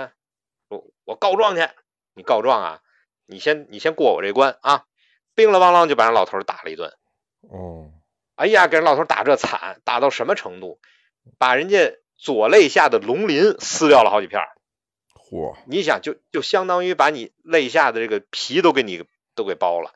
[0.68, 1.68] 我我告状去。
[2.14, 2.80] 你告状啊？
[3.26, 4.86] 你先你先过我这关啊！
[5.36, 6.92] 叮了咣啷就把人老头儿打了一顿。
[7.42, 7.92] 哦
[8.34, 10.80] 哎呀，给人老头儿打这惨，打到什么程度？
[11.38, 14.48] 把人家左肋下的龙鳞撕掉了好几片儿。
[15.14, 19.04] 嚯你想就就相当于把你肋下的这个皮都给你
[19.36, 19.92] 都给剥了，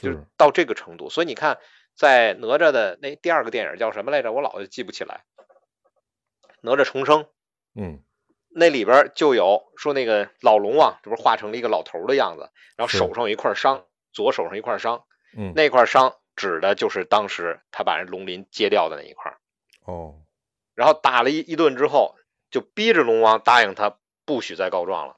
[0.00, 1.10] 就是是到这个程度。
[1.10, 1.58] 所以你看，
[1.96, 4.32] 在哪吒的那第二个电影叫什么来着？
[4.32, 5.24] 我老记不起来。
[6.60, 7.26] 哪吒重生
[7.74, 8.02] 嗯
[8.48, 15.04] 那里边就有说那个老龙王，这不是化成了一个老头的样子，然后手上有一块伤，左手上一块伤，
[15.36, 19.36] 嗯那块伤指的就是当时他把人龙鳞揭掉的那一块。
[19.84, 20.22] 哦
[20.74, 22.16] 然后打了一一顿之后，
[22.50, 25.16] 就逼着龙王答应他不许再告状了。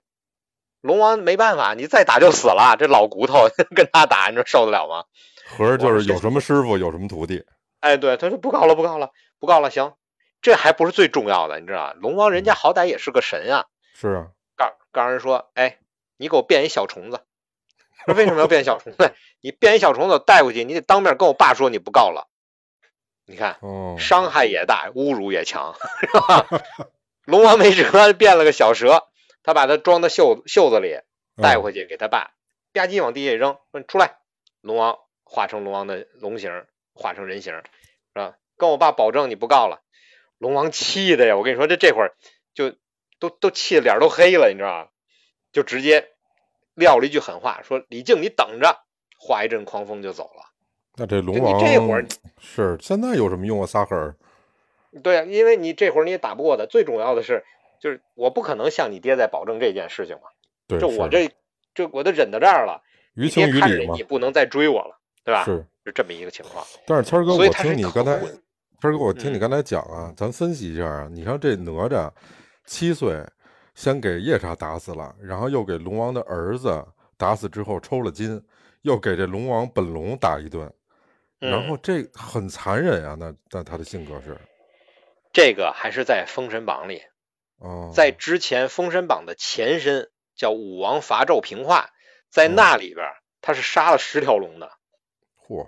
[0.80, 5.04] 龙王没办法，你再打就死了，这老骨头 跟他打，你说受得了吗？
[5.48, 7.44] 合着就是有什么师傅有什么徒弟。
[7.80, 9.94] 哎，对，他说不告了，不告了，不告了，行，
[10.42, 11.94] 这还不是最重要的，你知道吧？
[11.98, 15.78] 龙王人家好歹也是个神啊，是啊，告告人说，哎，
[16.16, 17.20] 你给我变一小虫子。
[18.06, 19.12] 说为什么要变小虫子？
[19.40, 22.28] 你变一小虫子带回去，你得当面跟我爸说你不告了。
[23.26, 26.46] 你看，哦伤害也大，侮辱也强， 是吧？
[27.26, 29.08] 龙王没辙，变了个小蛇，
[29.42, 30.98] 他把它装到袖袖子里，
[31.36, 32.32] 带嗯回去给他爸，
[32.72, 34.16] 吧唧往地下一扔，说你出来。
[34.62, 34.98] 龙王
[35.30, 36.50] 化成龙王的龙形，
[36.94, 37.62] 化成人形，是
[38.14, 38.36] 吧？
[38.56, 39.82] 跟我爸保证你不告了。
[40.38, 42.16] 龙王气的呀，我跟你说，这这会儿
[42.54, 42.74] 就
[43.20, 44.88] 都都气得脸都黑了，你知道吗？
[45.52, 46.08] 就直接
[46.74, 48.84] 撂了一句狠话，说李靖你等着，
[49.18, 50.44] 化一阵狂风就走了。
[50.96, 52.04] 那这龙王你这会儿
[52.40, 53.66] 是现在有什么用啊？
[53.66, 54.16] 撒狠儿，
[55.02, 57.44] 对啊，因为你这会儿你也打不过他，最重要的是，
[57.80, 60.22] 就是我不可能向你爹再保证这件事情嘛。
[60.66, 61.30] 对，是就我这
[61.74, 62.82] 这我都忍到这儿了，
[63.14, 64.97] 于情于理你，不能再追我了，
[65.28, 65.44] 对吧？
[65.44, 65.62] 是。
[65.84, 66.64] 是这么一个情况。
[66.86, 68.30] 但是谦儿哥，我听你刚才，谦
[68.80, 71.08] 儿哥，我听你嗯刚才讲啊，咱分析一下啊。
[71.10, 72.10] 你看这哪吒
[72.66, 73.22] 七岁，
[73.74, 76.82] 先给夜叉打死了，然后又给龙王的儿子
[77.16, 78.42] 打死之后抽了筋，
[78.82, 80.70] 又给这龙王本龙打一顿，
[81.38, 83.16] 然嗯后这很残忍啊。
[83.18, 84.36] 那那他的性格是，
[85.32, 87.02] 这个还是在《封神榜》里，
[87.60, 91.88] 哦，在之前《封神榜》的前身叫武王伐纣平话，
[92.30, 93.06] 在哦那里边
[93.40, 94.70] 他是杀了十条龙的，
[95.48, 95.66] 嚯，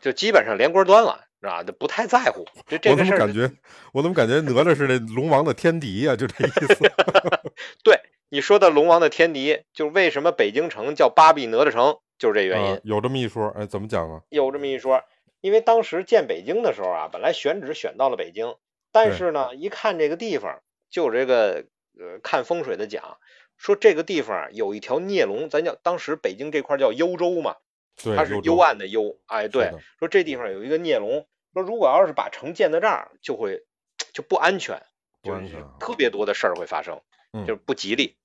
[0.00, 1.62] 就基本上连锅端了，是吧？
[1.62, 3.18] 就不太在乎这这我个事儿。
[3.18, 3.56] 怎么感觉，
[3.92, 6.74] 我怎么感觉哪吒是那龙王的天敌呀、就这意思。
[7.84, 12.74] 对你说的龙王的天敌，就是为什么北京城叫八臂哪吒城，就是这原因。
[12.74, 14.22] 啊有这么一说，哎，怎么讲啊？
[14.28, 15.02] 有这么一说，
[15.40, 18.56] 因为当时建北京的时候啊，本来选址选到了北京，
[18.92, 21.64] 但是呢，一看这个地方，就有这个
[21.98, 23.18] 呃看风水的讲，
[23.56, 27.60] 说这个地方啊有一条孽龙，咱叫当时北京这块叫幽州嘛，对，
[28.16, 33.64] 它是幽暗的幽，哎，对，说这地方有一个孽龙，说如果要是把城建在这儿，就会
[34.12, 34.82] 就不安全，
[35.22, 37.00] 就是不安全啊特别多的事儿会发生，
[37.32, 38.16] 嗯就是不吉利。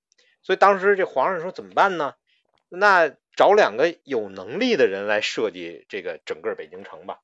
[0.41, 2.15] 所以当时这皇上说怎么办呢？
[2.69, 7.19] 那找两个有能力的人来设计这个整个北京城吧。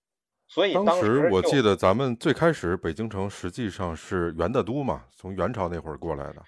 [0.47, 6.43] 所以当时我记得咱们最开始北京城实际上是元大都嘛，从元朝那会儿过来的，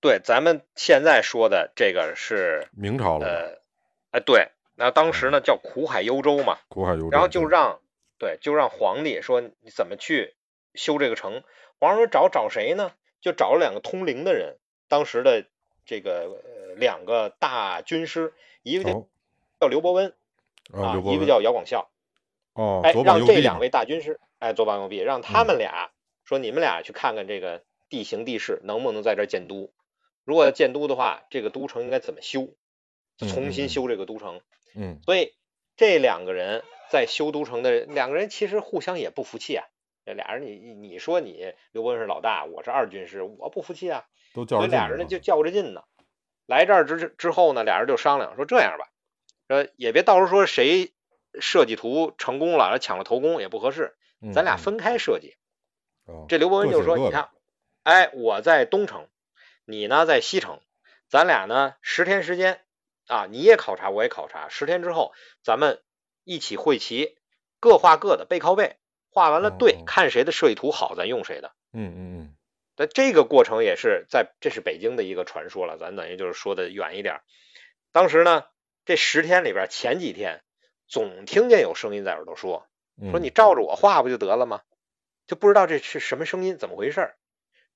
[0.00, 3.62] 对咱们现在说的这个是明朝了，呃，
[4.10, 4.48] 哎对，
[4.80, 7.10] 那当时呢叫苦海幽州嘛，苦海幽州。
[7.10, 7.80] 然后就让
[8.18, 10.34] 对就让皇帝说你怎么去
[10.74, 11.44] 修这个城。
[11.78, 12.92] 皇上说找找谁呢？
[13.20, 14.56] 就找了两个通灵的人，
[14.88, 15.44] 当时的
[15.84, 19.06] 这个呃两个大军师，一个叫哦
[19.60, 20.14] 叫刘伯温
[20.72, 21.90] 啊，一个叫姚广孝。
[22.54, 25.90] 哦，哎，让这两位大军师，哎，左膀右臂，让他嗯们俩
[26.24, 29.70] 说你们俩去看看这个地形地势能不能在这儿建都。
[30.24, 32.48] 如果要建都的话，这个都城应该怎么修？
[33.18, 34.36] 重新修这个都城。
[34.36, 34.40] 嗯，
[35.04, 35.34] 所以
[35.76, 39.64] 这两个人在修都城的人，两个人其实互相也不服气啊。
[40.04, 44.04] 这俩人你你你说你刘伯温是老大，我是二军师，我不服气啊。
[44.32, 45.82] 都俩人呢就较着劲呢。
[46.46, 48.88] 来这儿之之后呢，俩人就商量说这样吧，
[49.48, 50.92] 说也别到时候说谁
[51.40, 55.36] 设计图成功了，抢了头功也不合适，嗯嗯咱俩分开设计。
[56.06, 57.28] 哦这刘伯温就说：“各写各的你看，
[57.84, 59.06] 哎，我在东城，
[59.64, 60.60] 你呢在西城，
[61.08, 62.60] 咱俩呢十天时间
[63.10, 65.82] 啊，你也考察，我也考察，十天之后咱们
[66.24, 67.18] 一起会齐，
[67.58, 68.76] 各画各的，背靠背，
[69.10, 71.52] 画完了对哦，看谁的设计图好，咱用谁的。
[71.72, 72.36] 嗯嗯
[72.76, 77.22] 但这个过程也是在，这是北京的一个传说了，咱等于就是说的远一点儿。
[77.92, 78.44] 当时呢，
[78.86, 80.42] 这十天里边前几天，
[80.86, 84.62] 总听见有声音在耳朵说，嗯，说你照着我画不就得了吗？
[85.26, 87.16] 就不知道这是什么声音，怎么回事儿。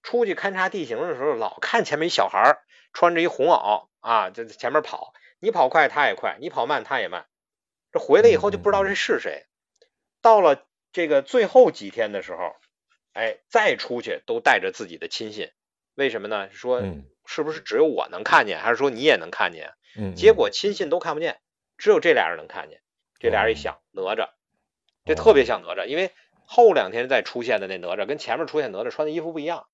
[0.03, 5.13] 出去勘察地形的时候，老看前面一小孩儿穿着一红袄啊，就在前面跑，
[5.45, 7.27] 你跑快他也快，你跑慢他也慢。
[7.93, 9.45] 这回来以后就不知道这是谁。
[10.23, 12.57] 到了这个最后几天的时候，
[13.13, 15.51] 哎，再出去都带着自己的亲信，
[15.95, 16.51] 为什么呢？
[16.51, 19.75] 说嗯是不是只有我能看见，还是说你也能看见？
[19.99, 21.39] 嗯，结果亲信都看不见，
[21.77, 22.81] 只有这俩人能看见。
[23.19, 24.31] 这俩人一想，哪吒，
[25.05, 26.11] 这特别像哪吒，因为
[26.47, 29.67] 后两天再出现的那哪吒跟前面出现哪吒穿的衣服不一样，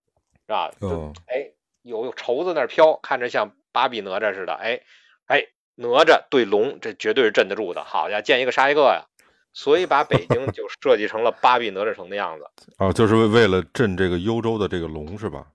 [0.49, 0.73] 是吧？
[0.81, 1.53] 就嗯哎，
[1.83, 4.55] 有有绸子那飘，看着像芭比哪吒似的。
[4.55, 4.81] 哎
[5.27, 5.47] 哎，
[5.81, 7.85] 哪吒对龙，这绝对是镇得住的。
[7.85, 9.09] 好家伙，见一个杀一个呀！
[9.55, 12.49] 所以把北京就设计成了八臂哪吒城的样子。
[12.77, 15.47] 哦，就是为为了镇这个幽州的这个龙是吧？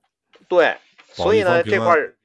[0.49, 0.77] 对，
[1.13, 2.15] 所以呢，这块儿，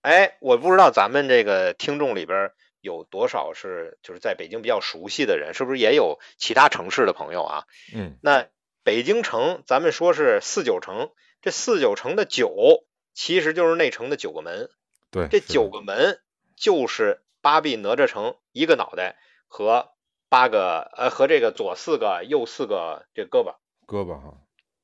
[0.00, 7.64] 哎，我不知道咱们这个听众里边儿有多少是就是在北京比较熟悉的人，是不是也有其他城市的朋友啊？
[7.94, 8.46] 嗯那
[8.82, 11.10] 北京城，咱们说是四九城，
[11.42, 14.70] 这四九城的九，其实就是内城的九个门，
[15.10, 16.18] 对，这九个门
[16.56, 19.16] 就是八臂哪吒城一个脑袋
[19.48, 19.92] 和
[20.28, 24.34] 八个呃和这个左四个右四个这胳膊，胳膊哈，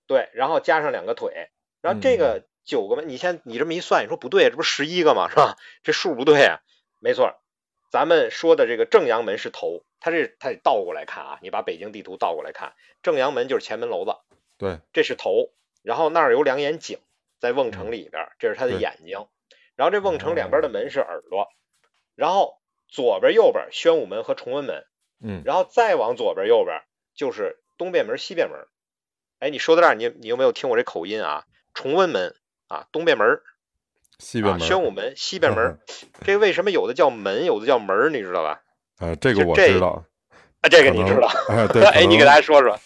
[0.07, 2.45] 对，然后加上两个腿，然后嗯这个。
[2.66, 5.29] 九个门，你先你这么一算，你说不对，这不是十一个吗？
[5.31, 5.57] 是吧？
[5.85, 6.59] 这数不对啊。
[6.99, 7.33] 没错，
[7.92, 14.16] 咱们说的这个正阳门是头，它这它得倒过来看啊，你把北京地图倒过来看，正阳门就是前门楼子，
[14.59, 15.53] 对，这是头，
[15.85, 16.99] 然后那儿有两眼井，
[17.38, 19.29] 在瓮城里边，这是它的眼睛，
[19.77, 21.47] 然后这瓮城两边的门是耳朵，
[22.16, 24.85] 然后左边右边宣武门和崇文门，
[25.22, 26.83] 嗯然后再往左边右边
[27.14, 28.59] 就是东便门、西便门。
[29.38, 31.44] 哎，你说到这儿，你你有没有听我这口音啊？
[31.74, 32.35] 崇文门
[32.68, 33.40] 啊，东便门
[34.18, 35.79] 西边门，宣武门、西便门，
[36.24, 38.62] 这为什么有的叫门，有的叫门儿，你知道吧？
[38.98, 40.02] 呃，这个我知道，
[40.62, 41.29] 啊，这个你知道？
[41.52, 42.79] 哎，对，哎，你给大家家说说。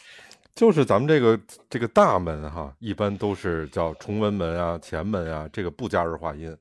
[0.56, 1.38] 就是咱们这个
[1.70, 6.54] 这个大门哈，一般都是叫崇文门啊、前门啊，这个不加儿化音，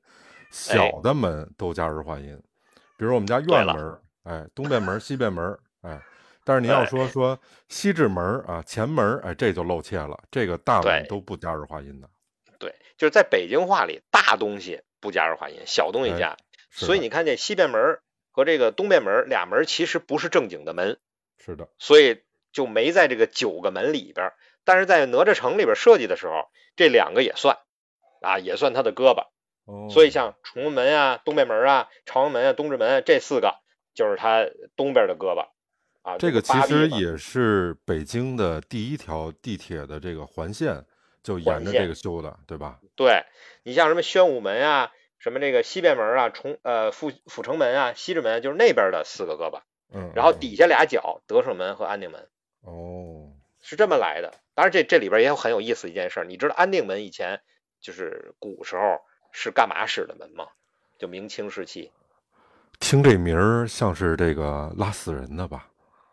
[0.52, 2.40] 小的门都加儿化音。
[3.00, 5.98] 比如我们家院门儿，哎，东边门儿、西边门儿，哎，
[6.44, 12.10] 但是你要说说西直门儿啊、前门儿，哎，这就露怯了，这个大门都不加儿化音的。
[12.58, 16.36] 对，就是在北京话里，大东西不加儿化音，小东西哎加。
[16.70, 20.98] 所以你看这西边门儿和这个东边门儿俩门儿其实不是正经的门，
[21.38, 22.20] 是的，所以
[22.52, 24.34] 就没在这个九个门里边儿。
[24.64, 27.56] 但是在哪吒城里边设计的时候，这两个也算
[28.20, 29.28] 啊，也算他的胳膊。
[29.70, 33.54] 哦，所以像崇文门啊、东北门啊、朝阳门啊、东直门啊这四个
[33.94, 35.48] 就是它东边的胳膊
[36.02, 36.18] 啊。
[36.18, 40.84] 这个其实也是北京的第一条地铁的这个环线，
[41.22, 42.80] 就沿着这个修的，对吧？
[42.96, 43.22] 对
[43.62, 49.60] 你像什么宣武门啊、什么这个西便门啊、崇呃阜阜成门啊、西直门啊，就是那边的四个胳膊，
[49.92, 52.28] 嗯，嗯然后底下俩角德胜门和安定门
[52.62, 54.34] 哦，是这么来的。
[54.54, 57.40] 当然这这里边也有很有意思一件事，你知道安定门以前
[57.80, 59.00] 就是古时候
[59.32, 60.46] 是干嘛使的门吗？
[60.98, 61.90] 就明清时期，
[62.78, 65.66] 听这名儿像是这个拉死人的吧？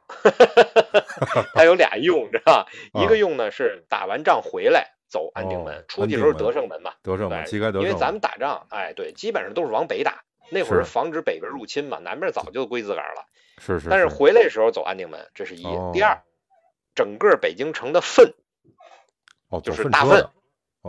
[1.53, 2.67] 它有俩用，知道吧？
[3.01, 6.93] 一啊个用呢是打完仗回来走安定哦门，出去的时候德胜门嘛。
[7.01, 7.45] 德胜门。
[7.51, 10.23] 因为咱们打仗，哎，对，基本上都是往北打。
[10.49, 13.25] 那会儿是防止北边入侵嘛，南边早就归自个儿了。
[13.57, 15.65] 是是，但是回来的时候走安定门，这是一。
[15.65, 16.17] 哦第二，
[16.95, 18.33] 整个北京城的粪
[19.49, 20.25] 哦，就是大粪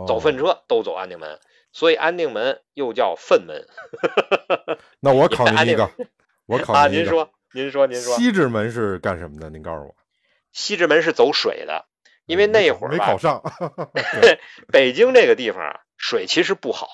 [0.07, 1.37] 走粪车都走安定门，
[1.71, 3.67] 所以安定门又叫粪门
[4.99, 5.91] 那我考您一个，
[6.45, 6.63] 我啊。
[6.63, 9.49] 考您一个，您说，您说，您说，西直门是干什么的？
[9.49, 9.95] 您告诉我。
[10.51, 11.85] 西直门是走水的，
[12.25, 13.43] 因为那会儿没考上
[14.71, 16.87] 北京这个地方啊，水其实不好，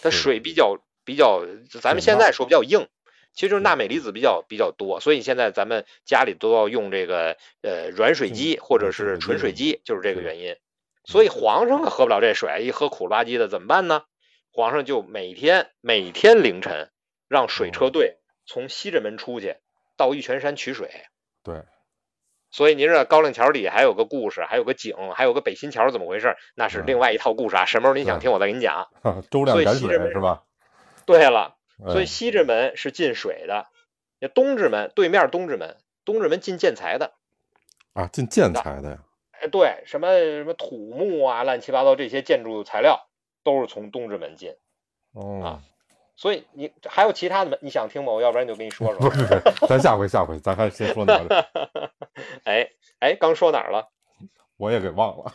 [0.00, 1.44] 它水比较比较，
[1.80, 2.88] 咱们现在说比较硬，
[3.34, 10.56] 其实就是钠镁离子比较比较多，所以现在咱们家里都要用这个呃软水机或者是纯水机，就是这个原因。
[11.04, 14.04] 所以皇上可喝不了这水，一喝苦了吧唧的怎么办呢？
[14.52, 16.90] 皇上就每天每天凌晨
[17.28, 19.56] 让水车队从西直门出去
[19.96, 20.90] 到玉泉山取水。
[21.42, 21.62] 对，
[22.50, 26.36] 所以您知道高粱桥底下还有个故事，还有个井，还有个北新桥怎么回事？
[26.54, 27.64] 那是嗯另外一套故事啊。
[27.64, 28.88] 什么时候您想听，我再给你讲。
[29.30, 30.42] 周亮赶所以西直门水是吧？
[31.06, 33.66] 对了，所哎以西直门是进水的，
[34.20, 37.14] 那东直门对面东直门，东直门进建材的。
[37.94, 38.98] 啊，进建材的呀。
[39.40, 43.08] 哎，对，什么什么土木啊，乱七八糟这些建筑材料
[43.42, 44.54] 都是从东直门进。
[45.12, 45.60] 哦，
[46.16, 48.12] 所以你还有其他的门，你想听吗？
[48.12, 49.10] 我要不然就跟你说说。
[49.10, 51.46] 不咱下回下回，咱还是先说哪儿？
[52.44, 53.88] 哎哎，刚说哪儿了？
[54.56, 55.32] 我也给忘了。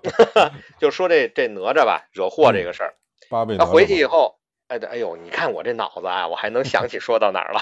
[0.80, 2.94] 就说这这哪吒吧，惹祸这个事儿。
[3.28, 3.58] 八倍。
[3.58, 4.38] 他回去以，后，
[4.68, 7.60] 哎，对，哎呦，你看我这脑子啊，我还能想起说到哪儿了。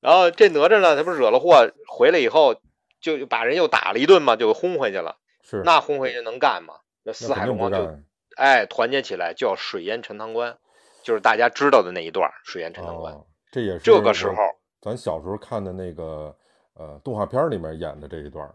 [0.00, 2.56] 然后这哪吒呢，他不是惹了祸，回来以后
[3.00, 5.16] 就把人又打了一顿嘛，就给轰回去了。
[5.42, 6.74] 是那轰回去能干吗？
[7.02, 8.04] 那那四海龙王就干。
[8.36, 10.56] 哎团结起来，就要水淹陈塘关，
[11.02, 13.12] 就是大家知道的那一段水淹陈塘关。
[13.12, 14.36] 哦，这也是这个时候，
[14.80, 16.34] 咱小时候看的那个
[16.74, 18.50] 呃动画片里面演的这一段，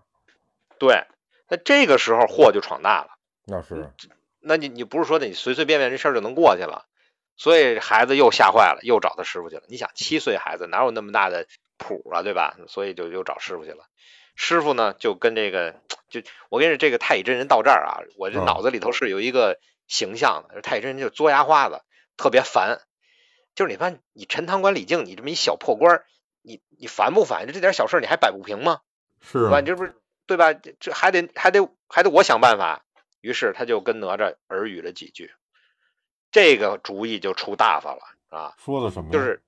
[0.80, 1.06] 对，
[1.48, 3.10] 那这个时候祸就闯大了。
[3.46, 3.92] 那是
[4.40, 6.88] 那你你不是说你随随便便这事儿就能过去了，
[7.36, 9.64] 所以孩子又吓坏了，又找他师傅去了。
[9.68, 11.46] 你想七岁孩子哪有那么大的
[11.78, 12.58] 谱啊，对吧？
[12.68, 13.86] 所以就又找师傅去了。
[14.38, 15.76] 师傅呢就跟这个
[16.08, 21.82] 就我跟你说这个太乙真人到这儿啊，我这嗯脑子里头是有一个形象的，太乙真人就是嘬牙花子，
[22.16, 22.80] 特别烦。
[23.56, 26.04] 就是你看你陈塘关李靖，你这么一小破官，
[26.44, 27.48] 你你烦不烦？
[27.48, 28.82] 就这点小事你还摆不平吗？
[29.20, 29.60] 是对吧？
[29.60, 29.96] 你这不是
[30.28, 30.54] 对吧？
[30.54, 32.86] 这这还得还得还得我想办法。
[33.20, 35.34] 于是他就跟哪吒耳语了几句，
[36.32, 38.54] 这个主意就出大发了啊！
[38.64, 39.12] 说的什么？
[39.12, 39.42] 就是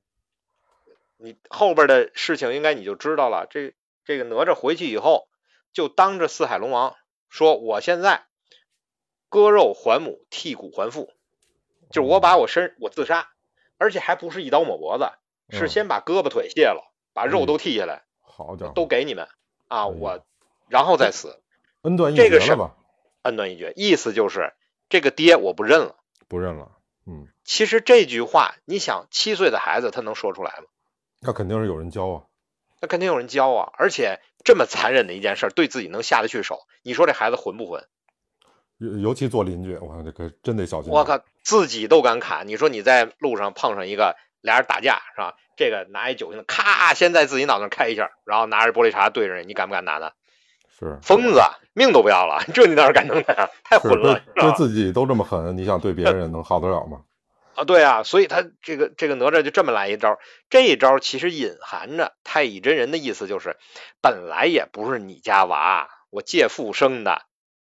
[1.18, 3.46] 你后边的事情应该你就知道了。
[3.48, 3.76] 这
[4.10, 5.28] 这个哪吒回去以后，
[5.72, 6.96] 就当着四海龙王
[7.30, 8.26] 说：“我现在
[9.30, 11.14] 割肉还母，剔骨还父，
[11.92, 13.30] 就是我把我身我自杀，
[13.78, 15.12] 而且还不是一刀抹脖子，
[15.56, 19.28] 是嗯先把胳膊腿卸了，把肉嗯都剔下来，好家伙，都给你们
[19.68, 19.84] 啊！
[19.84, 20.26] 哎我
[20.70, 21.40] 然后再死。”
[21.84, 22.76] 恩断义绝了吧？
[23.22, 24.56] 恩断义绝，意思就是
[24.90, 25.98] 这个爹我不认了。
[26.28, 26.72] 不认了，
[27.06, 30.66] 嗯，其实这句话，你想七岁的孩子他能说出来吗？
[31.22, 32.24] 那肯定是有人教啊。
[32.82, 33.72] 那肯定有人教啊！
[33.78, 37.84] 而且这么残忍的一件事儿，对自己能下得去手，你说这孩子混不混？
[38.78, 40.92] 尤尤其做邻居，我看这可真得小心。
[40.92, 42.48] 我，靠，自己都敢砍！
[42.48, 45.36] 你说你在路上碰上一个俩人打架是吧？
[45.58, 50.14] 这个拿一酒瓶子，咔，先在自己脑袋上开一下，然后拿着玻璃碴对着你，你敢不敢拿他？
[50.70, 51.42] 是疯子，
[51.74, 53.50] 命都不要了， 这你哪敢弄他呀？
[53.66, 57.02] 太是混了，对对自己都这么狠，你想对别人能好得了吗？
[57.60, 60.18] 啊，对啊，所以他这个这个哪吒就这么来一招，
[60.50, 63.58] 这一招其实隐含着太乙真人的意思就是，
[64.02, 67.24] 本来也不是你家娃，我借腹生的，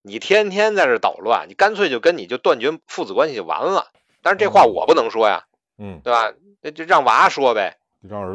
[0.04, 3.88] 你天天在这捣乱，你干脆就跟你就断绝父子关系就完了。
[4.22, 5.46] 但是这话我不能说呀，
[5.80, 6.34] 嗯，对吧？
[6.62, 7.80] 那就让娃说呗，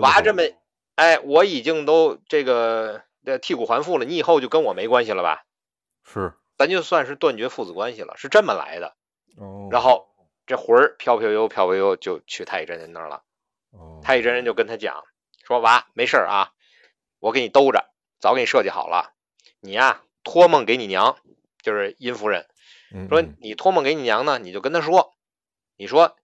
[0.00, 0.42] 娃这么，
[0.96, 5.44] 哎，我已经都这个这替骨还父了，你以后就跟我没关系了吧？
[6.04, 8.94] 是咱就算是断绝父子关系了，是这么来的。
[9.36, 10.08] 哦，然后
[10.46, 13.22] 这魂儿飘飘悠飘飘悠就去太乙真人那儿了。
[13.70, 15.04] 哦太乙真人就跟他讲
[15.44, 16.52] 说：“娃，没事儿啊，
[17.18, 17.90] 我给你兜着，
[18.20, 19.12] 早给你设计好了。
[19.60, 21.18] 你呀、托梦给你娘，
[21.62, 22.46] 就是殷夫人，
[23.08, 25.14] 说你托梦给你娘呢，你就跟她说，
[25.76, 26.16] 你说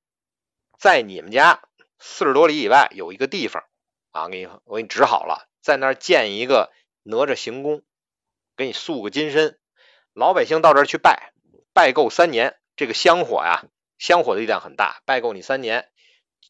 [0.79, 1.63] 在你们家
[1.99, 3.65] 四十多里以外有一个地方
[4.11, 6.71] 啊，给你我给你指好了，在那儿建一个
[7.03, 7.83] 哪吒行宫，
[8.57, 9.59] 给你塑个金身，
[10.13, 11.33] 老百姓到这儿去拜，
[11.73, 13.65] 拜够三年，这个香火呀，
[14.01, 15.89] 香火的力量很大，拜够你三年，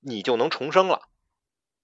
[0.01, 1.03] 你就能重生了。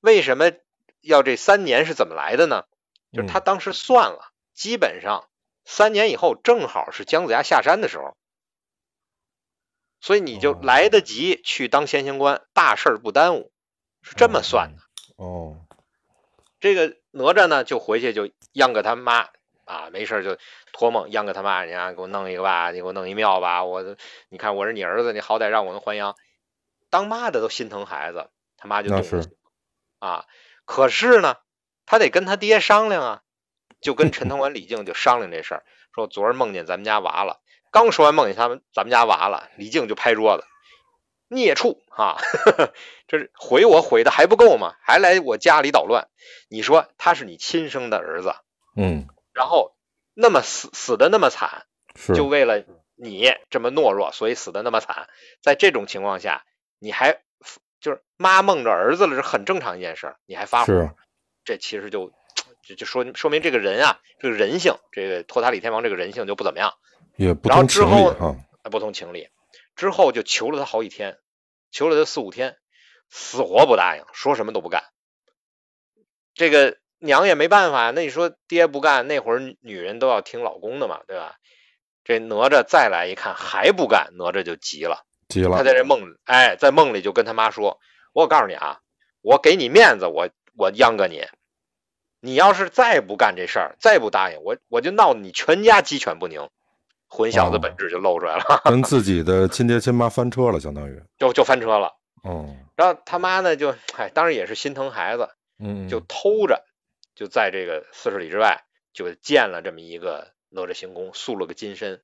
[0.00, 0.52] 为什么
[1.00, 2.64] 要这三年是怎么来的呢？
[3.12, 5.28] 就是他嗯当时算了，基本上
[5.64, 8.16] 三年以后正好是姜子牙下山的时候，
[10.00, 13.52] 所以你就哦来得及去当先行官，大事儿不耽误，
[14.02, 14.82] 是这么算的。
[15.16, 15.66] 哦，
[16.60, 19.30] 这个哪吒呢，就回去就央个他妈
[19.66, 20.38] 啊，没事就
[20.72, 23.84] 托梦央个他妈，你啊给我弄一个吧，你给我弄一庙吧，我
[24.30, 26.16] 你看我是你儿子，你好歹让我能还阳。
[26.88, 29.26] 当妈的都心疼孩子，他妈就动了
[29.98, 30.24] 啊。
[30.64, 31.36] 可是呢，
[31.84, 33.22] 他得跟他爹商量啊，
[33.80, 35.64] 就跟陈 塘关李靖就商量这事儿，
[35.94, 37.42] 说昨儿梦见咱们家娃了。
[37.72, 40.44] 刚说完梦见他们咱们家娃了，李靖就拍桌子，
[41.28, 42.16] 孽畜啊！
[43.08, 44.74] 这是毁我毁的还不够吗？
[44.80, 46.08] 还来我家里捣乱。
[46.48, 48.34] 你说他是你亲生的儿子，
[48.76, 49.76] 嗯，然后
[50.14, 51.66] 那么死死的那么惨，
[52.14, 52.64] 就为了
[52.94, 55.10] 你这么懦弱，所以死的那么惨。
[55.42, 56.46] 在这种情况下，
[56.78, 57.20] 你还
[57.78, 60.96] 就是妈梦着儿子了，是很正常一件事，你还发火，
[61.44, 62.10] 这其实就
[62.62, 66.72] 就就说说明这个人啊，这个人性，这个托塔李天王这个人性就不怎么样，
[67.16, 68.08] 也不然后之后，
[68.62, 69.28] 啊不同情理。
[69.74, 71.18] 之后就求了他好几天，
[71.70, 72.56] 求了他四五天，
[73.10, 74.84] 死活不答应，说什么都不干。
[76.32, 81.34] 这个娘也没办法，那你说爹不干，那会儿女女人都要听老公的嘛，对吧？
[82.04, 85.04] 这哪吒再来一看还不干，哪吒就急了。
[85.28, 87.78] 急了他，在这梦里，哎，在梦里就跟他妈说
[88.14, 88.78] ：“我告诉你啊，
[89.22, 91.24] 我给你面子，我我央个你，
[92.20, 96.48] 你要是再不干这事儿，再不答应我，我就闹得你全家鸡犬不宁。”
[97.08, 101.92] 混小子哦本质就露出来了，跟 自己的亲爹亲妈翻车了，相当于，就就翻车了。
[102.24, 105.28] 哦，然后他妈呢，就哎，当然也是心疼孩子，
[105.62, 106.64] 嗯，就偷着
[107.16, 108.62] 就在这个四十里之外
[108.92, 112.00] 就建了这么一个哪吒行宫，塑了个金身。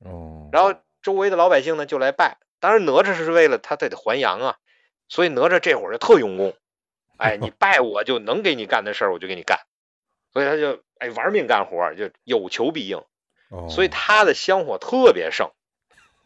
[0.00, 4.56] 哦，然后周围的老百姓呢就来拜，当然哪吒是为了他得得还阳啊，
[5.08, 6.56] 所以哪吒这会儿就特用功，
[7.16, 9.60] 哎，你拜我就能给你干的事儿我就给你干，
[10.32, 13.04] 所以他就哎玩命干活儿，就有求必应，
[13.50, 13.68] 哦。
[13.70, 15.52] 所以他的香火特别盛。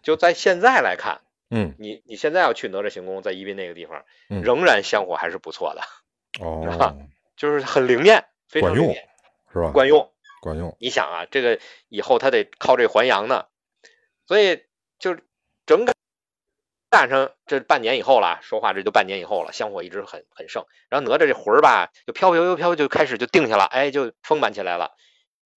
[0.01, 4.43] 就在现在来看，嗯，你你现在要去哪吒行宫，在宜宾那个地方，嗯。
[4.43, 5.83] 仍然香火还是不错的，
[6.41, 6.97] 哦，
[7.37, 8.95] 就是很灵验，非常管用
[9.53, 9.71] 是吧？
[9.71, 10.11] 管用。
[10.41, 13.47] 管用，你想啊，这个以后他得靠这还阳呢，
[14.25, 14.63] 所以
[15.01, 15.17] 就
[15.67, 15.93] 整个
[16.91, 20.65] 赶上这半年以后了，说话这就半年以后了，香火一直很很盛。
[20.89, 24.95] 然后哪吒这魂儿吧，就飘飘飘飘就开始就定下了，哎，就丰满起来了。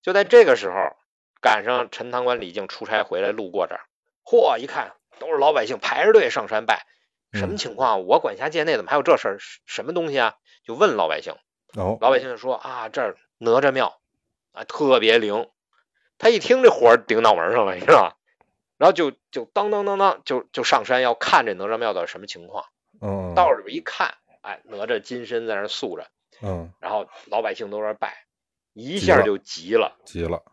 [0.02, 0.98] 就在这个时候，
[1.42, 3.82] 赶上陈塘关李靖出差回来，路过这儿，
[4.26, 6.88] 嚯，一看都是老百姓排着队上山拜，
[7.34, 8.08] 什么嗯情况？
[8.08, 9.38] 我管辖界内怎么还有这事儿？
[9.68, 10.38] 什么东西啊？
[10.66, 11.36] 就问老百姓。
[11.76, 14.00] 哦，老百姓就说啊，这儿哪吒庙
[14.52, 15.50] 啊特别灵。
[16.18, 18.18] 他一听这火儿顶脑门上了，你知道吧？
[18.78, 22.66] 然后就就当当当当就就上山要看这哪吒庙到底什么情况。
[23.02, 26.08] 嗯，到里边一看，哎，哪吒金身在那儿塑着，
[26.42, 28.26] 嗯，然后老百姓都在拜，
[28.74, 30.44] 一下就急了，急了，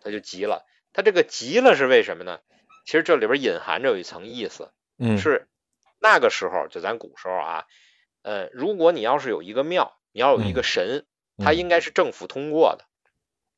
[0.00, 0.64] 他就急了。
[0.92, 2.40] 他这个急了是为什么呢？
[2.84, 5.48] 其实这里边隐含着有一层意思，嗯，是
[6.00, 7.66] 那个时候就咱古时候啊，
[8.22, 11.06] 呃，如果你要是有一个庙，你要有一个嗯神，
[11.38, 12.84] 它嗯应该是政府通过的。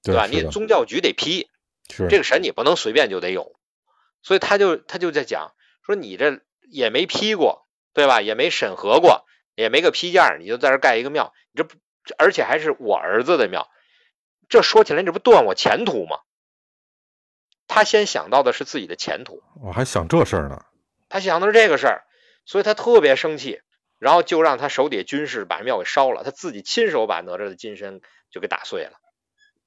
[0.03, 0.27] 对吧？
[0.27, 1.51] 你宗教局得批，
[1.91, 3.55] 是这个神你不能随便就得有，
[4.23, 5.53] 所以他就他就在讲
[5.85, 6.41] 说你这
[6.71, 8.23] 也没批过，对吧？
[8.23, 11.75] 也没审核过，也没个批件儿，你就在这盖一个庙，你这不
[12.17, 13.69] 而且还是我儿子的庙，
[14.49, 16.21] 这说起来这不断我前途吗？
[17.69, 20.65] 他先想到的是自己的前途，我还想这事儿呢，
[21.11, 22.07] 他想的是这个事儿，
[22.47, 23.61] 所以他特别生气，
[24.01, 28.93] 然后就让他手底下军士把庙给烧了，他自己亲手把哪吒的金身就给打碎了。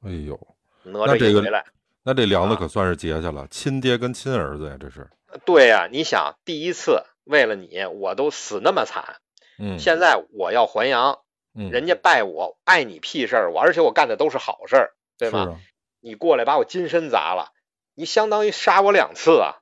[0.01, 0.37] 哎呦，
[0.83, 1.63] 哪吒这回来，
[2.03, 5.07] 那这梁子啊可算是结下了，亲爹跟亲儿子呀，这是。
[5.45, 9.17] 对呀、你想第一次为了你我都死那么惨，
[9.57, 11.19] 嗯，现在我要还阳，
[11.55, 15.39] 嗯人家拜我碍你屁事儿，我而且我干的都是好事儿，对吗？
[15.39, 15.59] 啊，
[16.01, 17.51] 你过来把我金身砸了，
[17.93, 19.61] 你相当于杀我两次啊！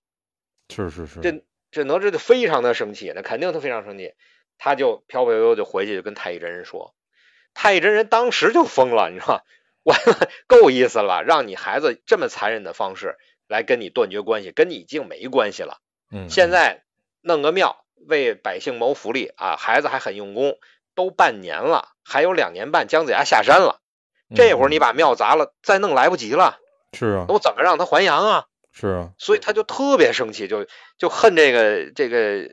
[0.74, 4.13] 是是是，这这哪吒就非常的生气，那肯定他非常生气，
[4.64, 6.93] 他就飘飘悠悠就回去就跟太乙真人说，
[7.55, 9.41] 太乙真人当时就疯了，你知道吗？
[9.82, 9.95] 我
[10.45, 11.24] 够意思了？
[11.24, 15.80] 让你孩子这么残忍的方式来跟你断绝关系，跟你已经没关系了。
[16.12, 16.84] 嗯，现在
[17.22, 20.59] 弄个庙为百姓谋福利啊，孩子还很用功，
[20.93, 23.82] 都半年了，还有两年半姜子牙下山了，
[24.30, 26.59] 嗯这会儿你把庙砸了，再弄来不及了，
[26.93, 28.45] 是啊那我怎么让他还阳啊？
[28.72, 30.65] 是啊，所以他就特别生气，就
[30.97, 32.49] 就恨这个这个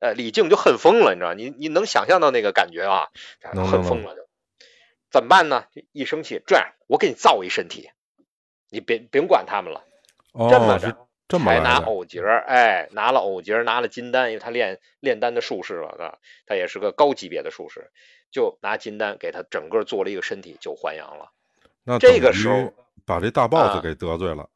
[0.00, 1.34] 呃李靖就恨疯了，你知道？
[1.34, 3.08] 你你能想象到那个感觉啊？
[3.54, 4.26] 恨疯了就
[5.10, 5.64] 怎么办呢？
[5.92, 7.90] 一生气，这样我给你造一身体，
[8.70, 9.84] 你别别管他们了。
[10.32, 10.96] 哦，这么着是
[11.28, 17.90] 这么还拿藕节儿，哎，拿了藕节儿，拿了金丹，因为他练炼丹的术士了啊，他也是个高级别的术士，
[18.30, 21.32] 就拿金丹给他整个做了一个身体，就还阳了。
[21.84, 22.74] 那这个时候
[23.04, 24.48] 把这大 boss 啊给得罪了，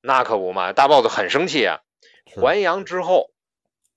[0.00, 1.80] 那可不嘛，大 boss 很生气啊。
[2.24, 3.30] 还阳之后，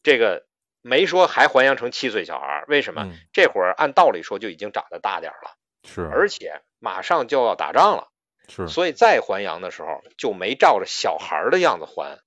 [0.02, 0.46] 这个
[0.82, 3.04] 没说还还阳成七岁小孩，为什么？
[3.04, 8.10] 嗯这会儿按道理说就已经长得大点了，是而且马上就要打仗了，
[8.50, 12.20] 是所以再还阳的时候就没照着小孩的样子还，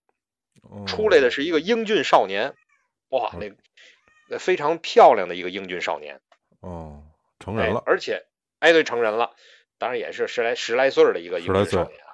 [0.87, 2.55] 出来的是一个英俊少年，
[3.09, 3.57] 哇，嗯那
[4.29, 6.21] 那非常漂亮的一个英俊少年，
[6.61, 7.03] 哦，
[7.41, 8.27] 成人了，哎而且
[8.61, 9.35] 哎对成人了，
[9.79, 12.06] 当然也是十来十来岁的一个英俊少年啊。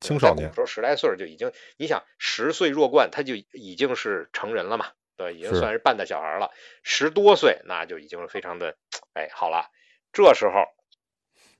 [0.00, 4.86] 青少年时候十来岁儿就已经，你想十岁弱冠，他就已经是成人了嘛，
[5.16, 6.50] 对，已经算是半大小孩了。
[6.82, 8.76] 十多岁那就已经是非常的，
[9.14, 9.70] 哎，好了，
[10.12, 10.52] 这时候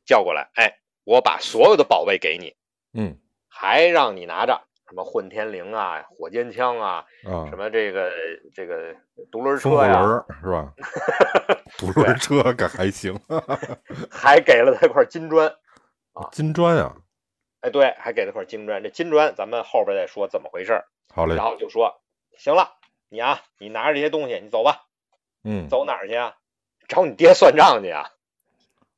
[0.05, 2.55] 叫过来，哎，我把所有的宝贝给你，
[2.93, 3.19] 嗯
[3.49, 8.13] 还让你拿着什么混天绫啊、火尖枪啊、啊什，么这个
[8.55, 8.95] 这个
[9.33, 10.73] 独轮车呀，儿是吧？
[11.77, 13.19] 独轮车可还行，
[14.09, 15.49] 还给了他一块金砖
[16.13, 16.29] 啊。
[16.31, 16.95] 金砖呀，
[17.61, 18.83] 哎，对，还给了块金砖。
[18.83, 20.85] 这金砖咱们后边再说怎么回事。
[21.15, 22.01] 好嘞然，后就说，
[22.37, 22.77] 行了，
[23.09, 24.85] 你啊，你拿着这些东西，你走吧。
[25.45, 26.37] 嗯，走哪儿去啊？
[26.89, 28.11] 找你爹算账去啊！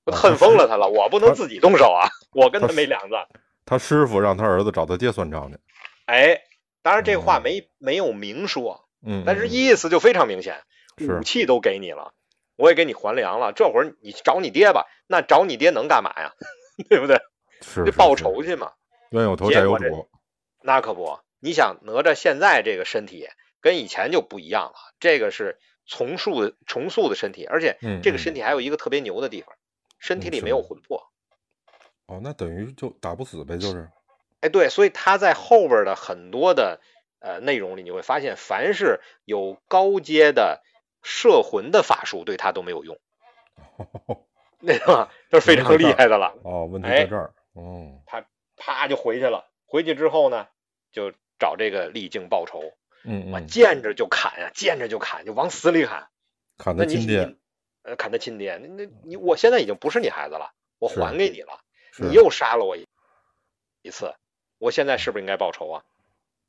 [0.04, 2.08] 我啊恨疯了他了，我不能自己动手啊！
[2.32, 3.14] 我跟他他没梁子。
[3.66, 5.58] 他师傅让他儿子找他爹算账去，
[6.06, 6.42] 哎，
[6.82, 10.62] 当然这话哦没没有明说，嗯，但是嗯意思就非常明显，
[10.98, 12.12] 是武器都给你了，
[12.56, 16.32] 我也给你还粮了，这会儿你找你爹吧，那找你爹能干嘛呀？
[16.88, 17.20] 对不对？
[17.60, 18.72] 是是报仇去嘛？
[19.10, 20.08] 冤有头债有主，
[20.62, 23.28] 那可不，你想哪吒现在这个身体
[23.60, 29.54] 跟以前就不一样了，这个是重塑的重塑的身体，而且这个身体还有一个特别牛的地方，
[29.98, 31.10] 身体里没有魂魄。
[32.06, 33.88] 哦，那等于就打不死呗，就是，
[34.40, 36.80] 哎，对，所以他在后边的很多的
[37.20, 40.62] 呃内容里，你会发现，凡是有高阶的
[41.02, 42.98] 摄魂的法术，对他都没有用，
[44.60, 46.34] 那个这是非常厉害的了。
[46.42, 48.02] 哦，问题哎在这儿，哦，
[48.56, 50.48] 啪就回去了，回去之后呢，
[50.92, 52.74] 就找这个李靖报仇，我
[53.04, 56.08] 嗯嗯，见着就砍呀、见着就砍，就往死里砍。
[56.58, 57.36] 砍他亲爹。
[57.96, 61.60] 砍他亲爹，那那你我现在已经不是你孩子了，我还给你了，
[61.96, 62.86] 你又杀了我一
[63.80, 64.14] 一次，
[64.58, 65.84] 我现在是不是应该报仇啊？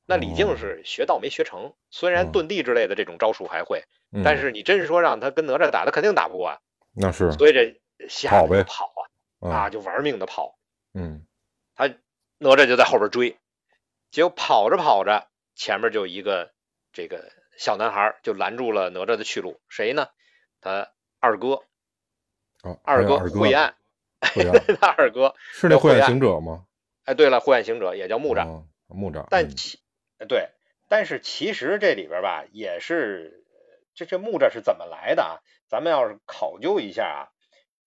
[0.05, 0.33] 那李哦。
[0.35, 2.31] 靖是学道没学成，虽然嗯。
[2.33, 6.59] 遁地之类的这种招数还会，嗯但是你真是说让他跟哪吒打，他肯定打不过啊。
[6.93, 7.31] 那是。
[7.31, 7.79] 所以这
[8.09, 8.91] 吓得就跑
[9.39, 10.57] 啊，啊，啊，就玩命的跑。
[10.93, 11.25] 嗯
[11.75, 11.87] 他
[12.37, 13.37] 哪吒就在后边追，
[14.11, 16.51] 结果跑着跑着，前面就一个
[16.93, 20.09] 这个小男孩就拦住了哪吒的去路，谁呢？
[20.59, 21.63] 他二哥，
[22.63, 23.75] 哦，二哥还有二哥惠岸，
[24.79, 25.35] 他二哥。
[25.53, 26.65] 是那惠岸叫惠岸行者吗？
[27.05, 29.79] 哎，对了，慧岸行者也叫木吒，哦木吒，嗯但其
[30.19, 30.49] 呃对，
[30.87, 33.43] 但是其实这里边吧，也是
[33.95, 35.39] 这这木吒是怎么来的啊？
[35.67, 37.19] 咱们要是考究一下啊，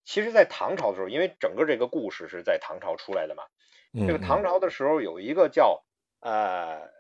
[0.05, 3.45] 其实，在唐朝的时候，因为整个这个故事是在唐朝出来的嘛，
[3.93, 5.83] 嗯这个唐朝的时候有一个叫
[6.21, 6.91] 呃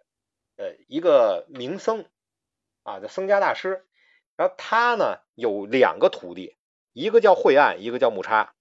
[0.57, 2.07] 呃一个名僧
[2.82, 3.84] 啊，叫僧家大师，
[4.36, 6.57] 然后他呢有两个徒弟，
[6.92, 8.55] 一个叫惠岸，一个叫木叉。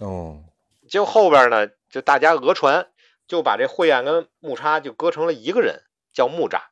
[0.00, 0.44] 嗯哦，
[0.88, 2.88] 结果后边呢，就大家讹传，
[3.28, 6.62] 就把这惠岸跟木叉就割成了一个人，叫木吒，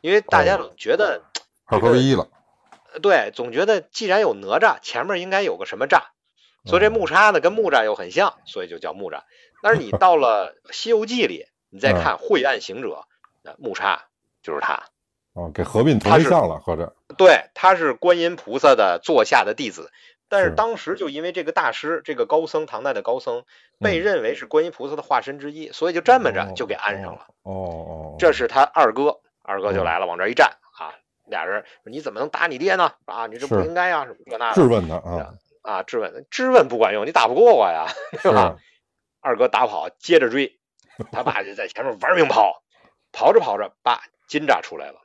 [0.00, 1.22] 因为大家哦总觉得，
[1.64, 2.43] 二合为一了，呃
[3.02, 6.02] 对，总觉得既然有哪吒，前面应该有个什么吒，
[6.64, 6.90] 所以这哦。
[6.90, 9.22] 木叉呢跟木吒又很像，所以就叫木吒。
[9.62, 13.04] 但是你到了《西游记》里，你再看惠岸行者，
[13.42, 14.04] 那木叉
[14.42, 14.84] 就是他，
[15.32, 19.90] 哦，给合并同一项了，合着，对，他是观音菩萨的座下的弟子，
[20.28, 20.54] 但是是。
[20.54, 23.44] 当时就因为这个大师，这个高僧，唐代的高僧，
[23.80, 24.02] 被嗯。
[24.02, 27.26] 认为是观音菩萨的化身之一，所以就这么着就给安上了。
[27.42, 28.32] 哦哦，这。
[28.32, 29.84] 是他二哥，二哥就嗯。
[29.84, 30.63] 来了，往这儿一站啊，
[31.26, 32.92] 俩人说你怎么能打你爹呢？
[33.06, 37.86] 啊，你这不应该呀，什么这那质问他啊，啊，质问质问不管用，你打不过我呀，
[38.20, 38.56] 是吧？
[39.20, 40.58] 二哥打跑，接着追，
[41.12, 42.62] 他爸就在前面玩命跑，
[43.12, 45.00] 跑着跑着，爸金吒出来了，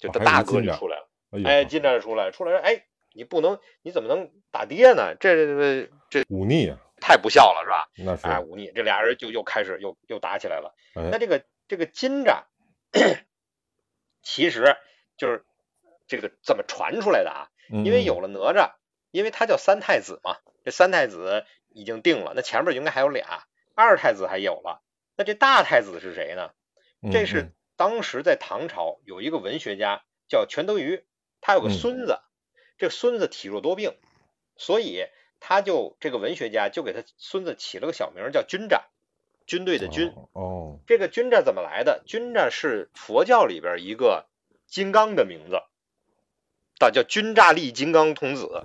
[0.00, 1.08] 就哦还有他大哥就出来了。
[1.32, 2.84] 哎哎，金吒就出来了，出来说，哎，
[3.14, 5.14] 你不能，你怎么能打爹呢？
[5.20, 7.88] 这这这忤逆啊，太不孝了，是吧？
[7.98, 10.74] 那是哎，忤逆，这俩人就又开始又又打起来了。
[10.94, 12.44] 那哎，这个这个金吒，
[14.22, 14.76] 其实
[15.16, 15.44] 就是
[16.06, 17.48] 这个怎么传出来的啊？
[17.68, 18.72] 因因为有了哪吒，
[19.10, 24.82] 因为他叫三太子嘛，这三太子已经定了，那前面应该还有俩，二太子还有了，
[25.16, 26.50] 那这大太子是谁呢？
[27.00, 31.04] 嗯这是当时在唐朝有一个文学家叫全德瑜，
[31.40, 32.20] 他有个嗯孙子，
[32.78, 33.96] 这孙子体弱多病，
[34.56, 35.06] 所以
[35.40, 38.82] 他就这个文学家就给他孙子起了个小名叫军吒，
[39.46, 40.12] 军队的军。
[40.32, 42.02] 哦，这个军吒怎么来的？
[42.06, 44.26] 军吒是佛教里边一个
[44.72, 45.56] 金刚的名字，
[46.78, 48.64] 啊，叫军吒力金刚童子，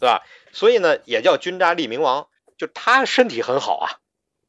[0.00, 0.26] 对吧？
[0.50, 2.26] 所以呢，也叫军吒力明王，
[2.58, 3.86] 就他身体很好啊，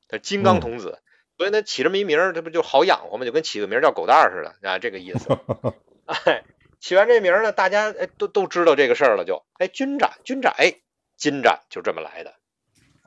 [0.09, 0.99] 他金刚童子，
[1.38, 3.25] 所以呢起这么一名儿，这不就好养活吗？
[3.25, 5.29] 就跟起个名叫狗蛋儿似的啊，这个意思。
[6.25, 6.43] 哎，
[6.79, 10.82] 起完这名儿呢，大家哎都都知道这个事儿了，就哎军吒，军吒，哎
[11.15, 12.34] 金吒就这么来的。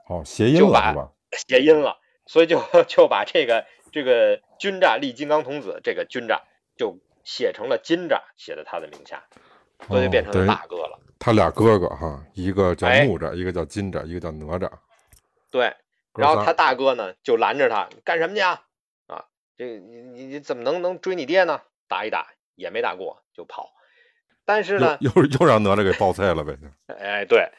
[0.08, 1.10] 哦，谐音了是吧？
[1.48, 6.42] 谐音了，所以就 就把这个这个军吒力金刚童子这个军吒
[6.76, 9.24] 就写成了金吒，写在他的名下，
[9.88, 11.00] 所以就变成大哥了。
[11.18, 14.70] 他俩哥哥哈，一个叫哎木吒，一个叫金吒，一个叫哪吒。
[15.50, 15.74] 对，
[16.14, 18.62] 然后他大哥呢就拦着他，干什么去啊？
[19.06, 19.24] 啊，
[19.56, 21.62] 这你你你怎么能能追你爹呢？
[21.88, 23.72] 打一打也没打过就跑，
[24.44, 26.58] 但是呢，又又又让哪吒给爆菜了呗？
[26.98, 27.50] 哎对，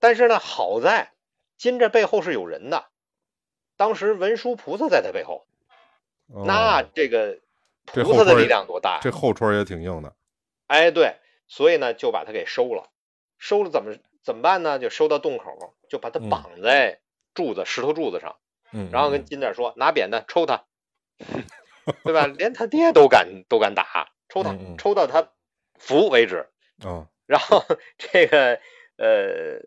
[0.00, 1.12] 但是呢，好在
[1.58, 2.86] 金吒背后是有人的，
[3.76, 5.46] 当时文殊菩萨在他背后，
[6.28, 7.38] 哦那这个
[7.86, 9.00] 菩萨的力量多大呀？
[9.02, 10.14] 这后戳也挺硬的。
[10.66, 11.16] 哎，对，
[11.48, 12.90] 所以呢，就把他给收了。
[13.38, 14.78] 收了怎么怎么办呢？
[14.78, 17.00] 就收到洞口，就把他嗯绑在
[17.34, 18.36] 柱子、石头柱子上，
[18.72, 20.64] 嗯，然后跟嗯金蛋说：“拿扁担抽他，
[22.04, 22.26] 对吧？
[22.26, 25.30] 连他爹都敢都敢打，抽他抽到他
[25.78, 26.48] 服为止。
[26.84, 27.64] 嗯，然后
[27.98, 28.60] 这个
[28.96, 29.60] 呃，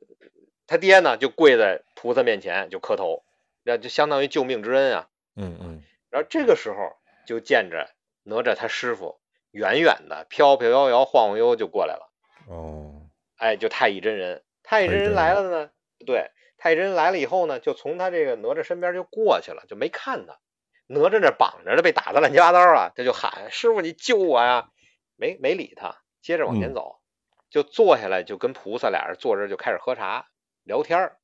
[0.68, 3.24] 他爹呢就跪在菩萨面前就磕头，
[3.64, 5.10] 那就相当于救命之恩啊。
[5.36, 6.96] 嗯嗯然后这个时候
[7.28, 7.90] 就见着
[8.26, 9.22] 哪吒他师傅
[9.52, 12.12] 远远的飘飘摇摇晃晃悠就过来了。
[12.50, 13.08] 哦，
[13.38, 15.70] 哎，就太乙真人，太乙真人来了呢，
[16.06, 20.40] 对，太乙真人来了以后呢，就从他这个哪吒身边就过去了，就没看他。
[20.88, 24.70] 哪吒这绑着的，被打的乱七八糟啊，他就喊师傅你救我呀，
[25.16, 27.00] 没没理他，接着往前嗯走，
[27.50, 30.28] 就坐下来就跟菩萨俩人坐着就开始喝茶
[30.64, 31.18] 聊天儿。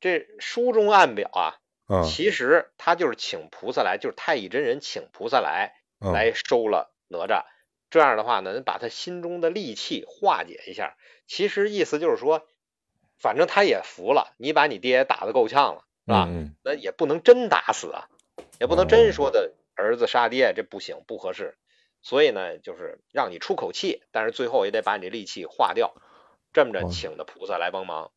[0.00, 5.81] 这书中暗表啊，啊，其实他就是请菩萨来，就是太乙真人请菩萨来，嗯
[6.12, 7.44] 来收了哪吒。
[7.90, 10.96] 这样的话呢，能把他心中的戾气化解一下。
[11.26, 12.46] 其实意思就是说，
[13.18, 16.26] 反正他也服了，你把你爹打得够呛了，是吧？
[16.26, 18.08] 嗯那也不能真打死啊，
[18.58, 21.56] 也不能哦真说的儿子杀爹，这不行，不合适。
[22.00, 25.94] 所以呢，就是让你出口气，但是最后也得把你这戾气化掉。
[26.52, 28.10] 这么着，哦请的菩萨来帮忙，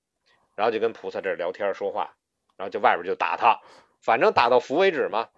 [0.56, 2.16] 然后就跟菩萨这儿聊天说话，
[2.58, 3.60] 然后就外边就打他，
[4.02, 5.30] 反正打到服为止嘛。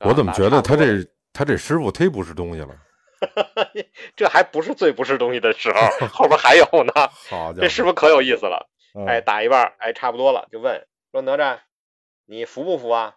[0.00, 2.74] 我怎么觉得他这他这师傅忒不是东西了？
[4.16, 6.92] 这还不是最不是东西的时候，后边还有呢。
[7.28, 11.58] 好家伙，这师傅可有意思了，嗯哎，打一半，哎，差不多了，就问说哪吒，
[12.24, 13.16] 你服不服啊？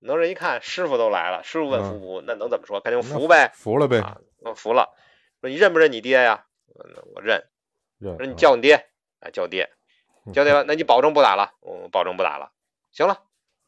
[0.00, 2.80] 哪吒一看师傅都来了，师傅问嗯服不服，那能怎么说？
[2.80, 4.90] 肯定服呗，服了呗，啊，那服了。
[5.40, 6.44] 说你认不认你爹呀？
[6.68, 7.42] 嗯我认。
[7.98, 8.86] 认说你啊叫你爹，
[9.20, 9.70] 哎，叫爹，
[10.26, 11.52] 嗯叫爹吧，那你保证不打了？
[11.60, 12.50] 我保证不打了。
[12.92, 13.22] 行了，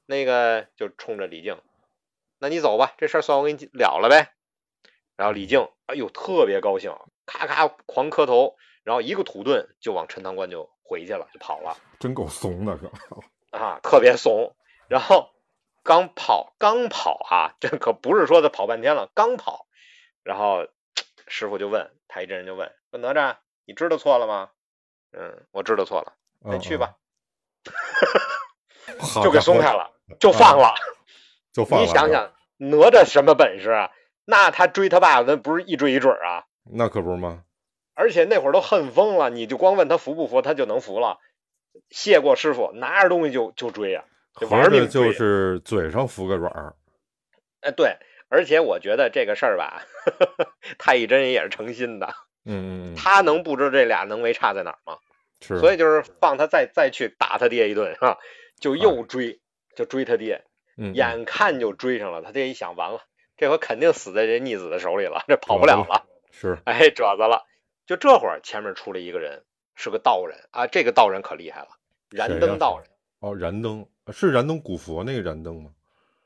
[0.07, 1.57] 那个就冲着李靖，
[2.39, 4.33] 那你走吧，这事儿算我给你了了呗。
[5.17, 12.91] 然后李靖，哎呦，特别高兴，咔咔狂磕头，然后一个土遁就往陈塘关就回去了，就跑了 真够怂的，可
[13.57, 14.55] 啊，特别怂。
[14.89, 15.31] 然后
[15.83, 19.67] 刚跑，刚跑啊，这可不是说他跑半天了，刚跑，
[20.23, 20.69] 然后
[21.29, 24.51] 师傅就问太乙真人就问说哪吒，你知道错了吗？
[25.13, 26.97] 嗯，我知道错了，那嗯去吧，，
[29.25, 30.75] 就给松开了，就放了。
[31.57, 31.87] 就放了。
[31.87, 33.91] 你想想，哪吒什么本事啊？
[34.27, 36.45] 那他追他爸爸，那不是一追一准儿啊！
[36.71, 37.45] 那可不是吗？
[37.95, 41.19] 而且那会儿都恨疯了，你就光问他服不服，他就能服了。
[41.89, 44.05] 谢过师傅，拿着东西就就追啊，
[44.39, 45.13] 就玩命追就啊。
[45.15, 46.75] 是嘴上服个软儿，
[47.61, 47.97] 哎，对，
[48.29, 49.83] 而且我觉得这个事儿吧，
[50.79, 52.09] 太乙真人也是诚心的，
[52.45, 54.99] 嗯嗯嗯，他能不知道这俩能为差在哪儿吗？
[55.41, 58.19] 是，所以就是放他再再去打他爹一顿，是吧？
[58.59, 59.41] 就又追，
[59.75, 60.45] 就追他爹，
[60.77, 63.01] 眼看就追上了，他这一想，完了，
[63.37, 67.47] 这回肯定死在这逆子的手里了，这跑不了了，是， 哎，褶子了。
[67.87, 71.69] 就这会儿，前面出来一个人，是个道人啊，这个道人可厉害了，
[72.11, 72.91] 燃灯道人。
[73.21, 75.71] 哦，燃灯是燃灯古佛那个燃灯吗？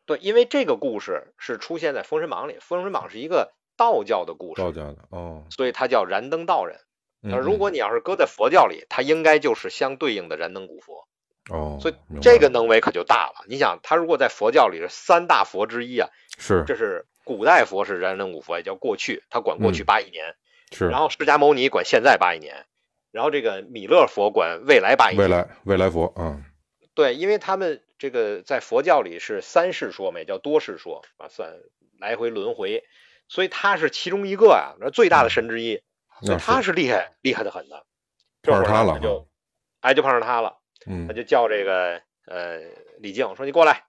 [0.06, 6.80] 对，因为这个故事是出现在《封神榜》里，《封神榜》是一个道教的故事，道教的哦，所以他叫燃灯道人。
[7.22, 11.06] 嗯呃，如果你要是搁在佛教里，他应该就是相对应的燃灯古佛。
[11.50, 13.44] 嗯哦，所以这个能为可就大了。
[13.48, 16.64] 你想，他如果在佛教里是三大佛之一啊，是。
[16.66, 19.84] 这是古代佛是燃灯古佛，也叫过去，他管过去嗯。
[19.84, 20.34] 八亿年，
[20.72, 22.66] 是，然后释迦牟尼管现在八亿年，
[23.12, 25.22] 然后这个弥勒佛管未来八亿年。
[25.22, 26.40] 未来未来佛啊，
[26.94, 31.52] 对，因为他们这个在佛教里是三世说嘛，也叫多世说啊，算
[31.98, 32.84] 来回轮回，
[33.28, 35.82] 所以他是其中一个啊、那最大的神之一，
[36.22, 37.84] 所以他是厉害厉害的很的。
[38.42, 39.28] 碰上他了就，
[39.80, 40.59] 哎，就碰上他了。
[40.86, 42.58] 嗯他就叫这个呃
[42.98, 43.84] 李靖说：“你过来。”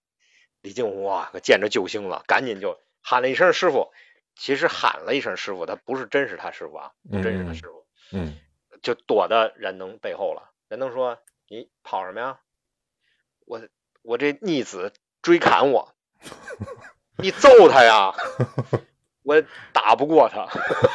[0.62, 3.92] 李靖哇，可见着救星了，赶紧就喊了一声师傅。
[4.36, 8.38] 其实喊了一声师傅，他不是真是他师傅啊，不真是他师傅，嗯
[8.82, 10.52] 就躲到燃灯背后了。
[10.70, 11.20] 燃灯说
[11.50, 12.39] ：“你跑什么呀？
[13.46, 13.62] 我
[14.04, 15.94] 我这逆子追砍我，
[17.18, 18.14] 你揍他呀！
[19.24, 20.48] 我打不过他，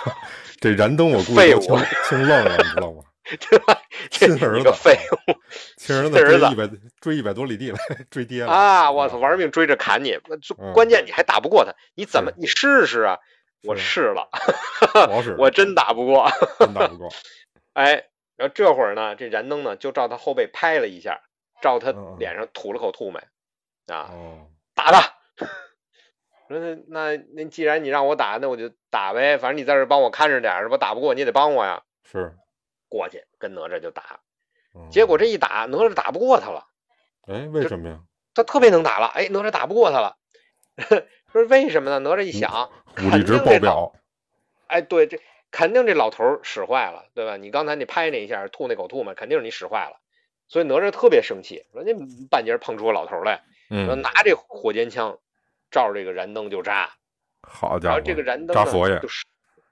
[0.61, 3.03] 这燃灯我估废物计都清清愣了，你知道吗？
[3.51, 3.83] 对吧？
[4.11, 5.35] 这亲儿子废物！
[5.77, 6.71] 亲儿 子追一百
[7.01, 7.79] 追一百多里地来
[8.11, 8.91] 追爹了啊！
[8.91, 10.17] 我操，玩命追着砍你，
[10.73, 13.19] 关键你还打不过他，你怎么你试试啊？
[13.65, 14.29] 我试了，
[15.39, 16.31] 我真打不过。
[16.61, 17.09] 真打不过，
[17.73, 18.05] 哎，
[18.37, 21.21] 然后这会儿呢，这燃灯呢就照他后背拍了一下，
[21.61, 23.21] 照他脸上吐了口吐沫，
[23.93, 25.15] 啊，哦，打他。
[26.49, 30.77] 说那那那既然你让我打，那我就打呗，反正你在这儿帮我看着点儿是吧？
[30.77, 31.83] 打不过你也得帮我呀。
[32.05, 32.37] 是，
[32.89, 34.21] 过去跟哪吒就打，
[34.75, 36.67] 嗯结果这一打，哪吒打不过他了。
[37.27, 38.01] 哎，为什么呀？
[38.35, 40.17] 他特别能打了，哎，哪吒打不过他了。
[41.33, 41.99] 说为什么呢？
[41.99, 43.93] 哪吒一想，武力值爆表，
[44.69, 45.21] 哎，对，这
[45.51, 47.37] 肯定这老头使坏了，对吧？
[47.37, 49.97] 你刚才你拍那一下，吐那口吐沫，肯定是你使坏了。
[50.49, 51.93] 所以哪吒特别生气，说你
[52.31, 55.19] 半截碰出个老头来，说嗯，拿这火尖枪
[55.71, 56.91] 照着这个燃灯就扎，
[57.43, 59.01] 好家伙，然后这个燃灯佛爷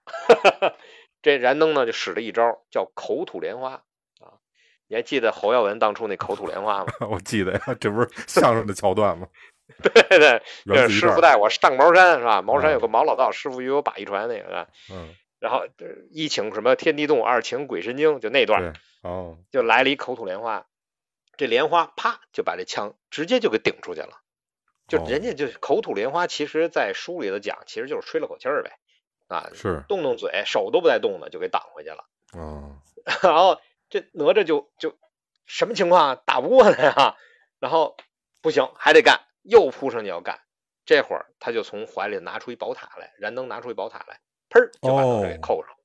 [1.25, 3.83] 这燃灯呢就使了一招叫口吐莲花
[4.21, 4.39] 啊。
[4.87, 6.93] 你还记得侯耀文当初那口吐莲花吗？
[7.11, 9.27] 我记得呀，这不是相声的桥段吗？
[9.83, 12.43] 对对，这是师傅带我上茅山是吧？
[12.43, 14.69] 茅山嗯有个毛老道，师傅与我把一传那个是吧？
[14.93, 15.67] 嗯，然后
[16.11, 20.67] 一请什么天地动，二请鬼神经，就那段，哦，就来了一口吐莲花，
[21.39, 24.21] 这莲花啪就把这枪直接就给顶出去了。
[24.87, 28.73] 就哦人家就是口吐莲花，其实在书里头讲，其实就是吹了口气儿呗，
[29.29, 32.05] 啊，是，动动嘴，手都不带动的就给挡回去了。
[32.33, 32.77] 哦，
[33.23, 34.97] 然后这哪吒就就
[35.47, 36.23] 什么情况啊？
[36.27, 37.17] 打不过他呀，
[37.59, 37.97] 然后
[38.43, 40.41] 不行，还得干，又扑上去要干。
[40.87, 44.21] 这会儿他就从怀里拿出一宝塔来，燃灯拿出一宝塔来，
[44.51, 45.77] 砰儿就把哪吒给哦扣上了。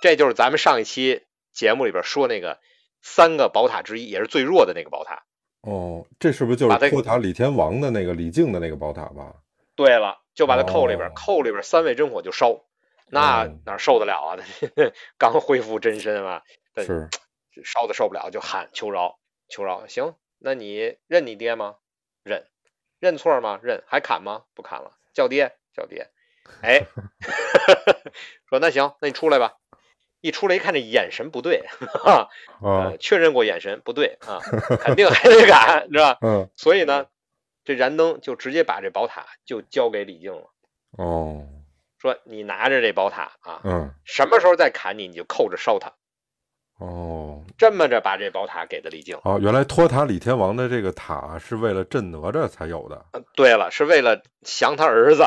[0.00, 2.60] 这就是咱们上一期节目里边说那个
[3.02, 5.24] 三个宝塔之一，也是最弱的那个宝塔。
[5.62, 9.34] 哦，这是不是就是托塔李天王的那个李靖的那个宝塔吧？
[9.74, 12.64] 对了，就把它扣里边，哦扣里边三味真火就烧，
[13.08, 14.36] 那哦哪受得了啊？
[15.18, 16.42] 刚恢复真身嘛，
[16.74, 17.08] 对是，
[17.64, 19.18] 烧的受不了，就喊求饶，
[19.48, 19.86] 求饶。
[19.86, 21.76] 行，那你认你爹吗？
[22.22, 22.46] 认。
[22.98, 23.58] 认错吗？
[23.62, 23.82] 认。
[23.86, 24.42] 还砍吗？
[24.54, 24.92] 不砍了。
[25.14, 26.08] 叫爹，叫爹。
[26.62, 26.82] 哎，
[28.48, 29.54] 说那行，那你出来吧。
[30.22, 31.64] 一出来一看，这眼神不对，
[32.04, 32.28] 哈、啊
[32.62, 34.38] 呃，，确认过眼神不对啊，
[34.80, 36.18] 肯定还得 砍，是吧？
[36.20, 37.06] 嗯，所以呢，
[37.64, 40.50] 这燃灯就直接把这宝塔就交给李靖了，
[40.98, 41.46] 哦，
[41.98, 45.92] 说你拿着这宝塔啊，嗯，什么时候再砍你，你就扣着烧它。
[46.78, 49.18] 哦，这么着把这宝塔给的李靖。
[49.24, 53.04] 哦，原来托塔李天王的这个塔是为了镇哪吒才有的。
[53.12, 55.22] 呃对了，是为了降他儿子，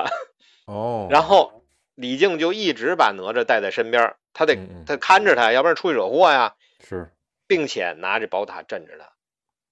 [0.65, 1.63] 哦， 然后
[1.93, 4.57] 李靖就一直把哪吒带在身边，他得
[4.87, 7.13] 他看着他，要不然出去惹祸呀，是
[7.45, 9.05] 并且拿着宝塔镇着他。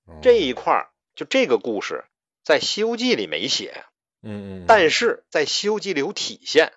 [0.05, 2.05] 哦这一块儿就这个故事
[2.43, 3.85] 在《西游记》里没写，
[4.21, 6.73] 嗯嗯，但是在《西游记》里有体现。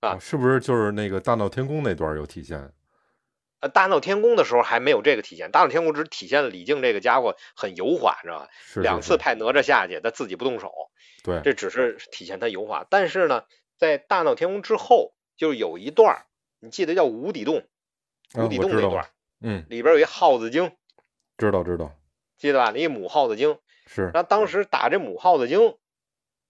[0.00, 2.72] 啊啊，是不是就是那个大闹天宫那段有体现？
[3.60, 8.48] 呃，大闹天宫的时候还没有这个体现，大闹天宫只体现了李靖这个家伙很油滑，知道吧？
[8.62, 10.70] 是两次，派哪吒下去，他自己不动手，
[11.24, 12.86] 对，这只是体现他油滑。
[12.90, 13.44] 但是呢，
[13.78, 16.26] 在大闹天宫之后，就有一段，
[16.60, 17.66] 你记得叫无底洞，
[18.34, 19.08] 啊无底洞那段儿，
[19.40, 20.76] 嗯，里边有一耗子精，
[21.38, 21.98] 知道知道，
[22.36, 22.72] 记得吧？
[22.72, 25.76] 那一母耗子精，是然后当时打这母耗子精，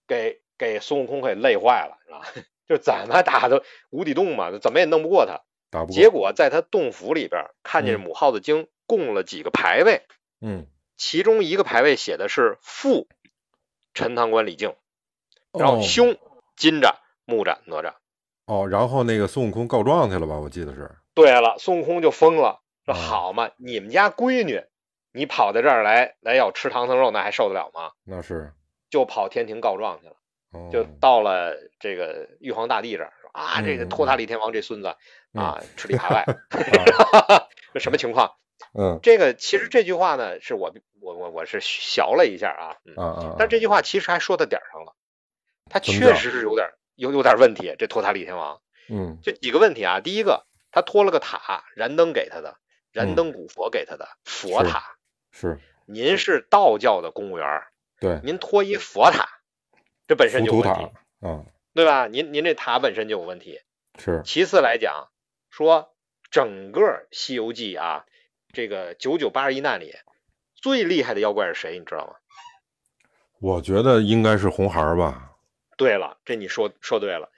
[0.06, 2.46] 给给孙悟空给累坏了，是吧？
[2.68, 5.42] 就怎么打都无底洞嘛，怎么也弄不过他。
[5.70, 5.94] 打不过。
[5.94, 10.02] 结果在他洞府里边看见嗯母耗子精供了几个牌位，
[10.40, 10.66] 嗯，
[10.96, 13.06] 其中一个牌位写的是父
[13.94, 14.74] 陈塘关李靖，
[15.52, 16.16] 然后哦兄
[16.56, 17.94] 金吒、木吒、哪吒。
[18.46, 20.38] 哦，然后那个孙悟空告状去了吧？
[20.38, 20.90] 我记得是。
[21.14, 24.64] 对了，孙悟空就疯了，说哦好嘛，你们家闺女，
[25.16, 27.92] 你跑到这儿来来要吃唐僧肉，那还受得了吗？
[28.04, 28.52] 那是。
[28.88, 30.14] 就跑天庭告状去了，
[30.52, 30.70] 哦。
[30.72, 34.94] 就到了这个玉皇大帝这儿，说啊，这个嗯托塔李天王这孙子
[35.32, 38.36] 啊， 吃里扒外， 啊这什么情况？
[38.78, 43.36] 嗯这个其实这句话呢，是我我我我是学了一下啊，嗯，啊啊。
[43.38, 44.94] 但这句话其实还说到点儿上了，
[45.70, 47.74] 他确实是有点有有点问题。
[47.78, 52.56] 这托塔李天王嗯就几个问题啊，第一个，他托了个塔，燃灯给他的，
[52.92, 54.95] 燃嗯灯古佛给他的佛是塔。
[55.38, 57.68] 是，您是道教的公务员儿，
[58.00, 58.20] 对。
[58.24, 59.28] 您托一佛塔，
[60.06, 62.06] 这本身就有问题，嗯，对吧？
[62.06, 63.60] 您您这塔本身就有问题。
[63.98, 64.22] 是。
[64.24, 65.08] 其次来讲，
[65.50, 65.94] 说
[66.30, 66.80] 整个
[67.10, 68.06] 《西游记》啊，
[68.54, 69.94] 这个九九八十一难里
[70.54, 71.78] 最厉害的妖怪是谁？
[71.78, 72.14] 你知道吗？
[73.38, 75.36] 我觉得应该是红孩儿吧。
[75.76, 77.30] 对了，这你说说对了，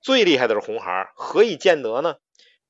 [0.00, 2.18] 最厉害的是红孩儿，何以见得呢？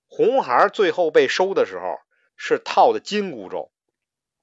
[0.09, 1.99] 红孩儿最后被收的时候
[2.37, 3.71] 是套的金箍咒，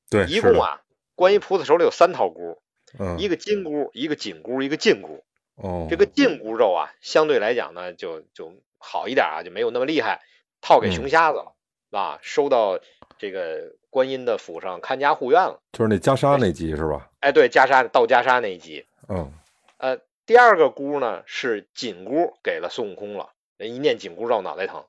[0.10, 0.82] 对，一共啊，
[1.16, 2.62] 观音菩萨手里有三套箍，
[2.98, 5.24] 嗯，一个金箍，一个紧箍，一个禁箍。
[5.56, 10.22] 哦，这个禁箍咒啊，相对来讲呢，就就好一点啊，就没有那么厉害，
[10.62, 11.54] 套给嗯熊瞎子了、
[11.92, 12.80] 啊，收到
[13.18, 15.60] 这个观音的府上看家护院了。
[15.74, 17.10] 就是那袈裟那集是吧？
[17.20, 19.34] 哎，对，袈裟到袈裟那一集，嗯，
[19.78, 24.86] 呃，第二个箍呢是紧箍给了孙悟空了，人一念紧箍咒脑袋疼。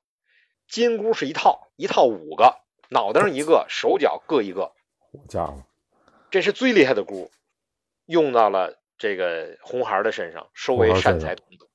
[0.69, 4.71] 金箍是一套，一套五个，脑袋上一个，手脚各一个，
[5.17, 5.63] 好家伙，
[6.29, 7.31] 这是最厉害的箍，
[8.05, 11.67] 用到了这个红孩儿的身上，收为善财童子。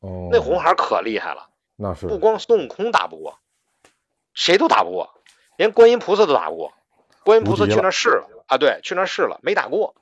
[0.00, 1.50] 哦，那红孩儿可厉害了。
[1.76, 3.38] 那是不光孙悟空打不过，
[4.32, 5.14] 谁都打不过，
[5.56, 6.72] 连观音菩萨都打不过。
[7.24, 9.94] 观音菩萨去那儿试了啊，对，去那儿试了，没打过，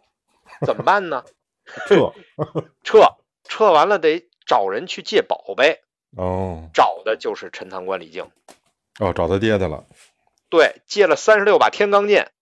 [0.67, 1.25] 怎么办呢？
[1.87, 2.13] 撤
[2.83, 3.15] 撤，
[3.45, 5.81] 撤完了得找人去借宝贝，
[6.17, 8.31] 哦找的就是陈塘关李靖。
[8.99, 9.87] 哦，找他爹去了。
[10.51, 12.33] 对，借了三十六把天罡剑，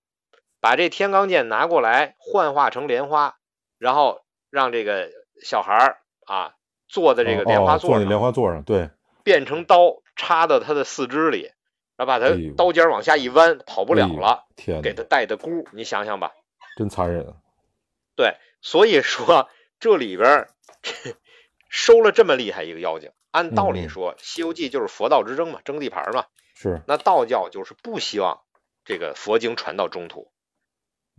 [0.60, 3.36] 把这天罡剑拿过来幻化成莲花，
[3.78, 5.10] 然后让这个
[5.42, 6.54] 小孩儿啊
[6.88, 8.90] 坐在这个莲花哦坐那座上，莲花座上，对，
[9.24, 11.50] 变成刀插到他的四肢里，
[11.96, 16.32] 然后把他刀尖往下一弯，跑不了了，天，给他带的箍，你想想吧。
[16.76, 17.34] 真残忍。
[18.14, 19.48] 对，所以说
[19.78, 20.48] 这里边儿
[21.70, 26.26] 收了这么厉害一个妖精，按道理说，西游记》就是佛道之争嘛，争地盘嘛。
[26.54, 28.42] 是，那道教就是不希望
[28.84, 30.30] 这个佛经传到中土，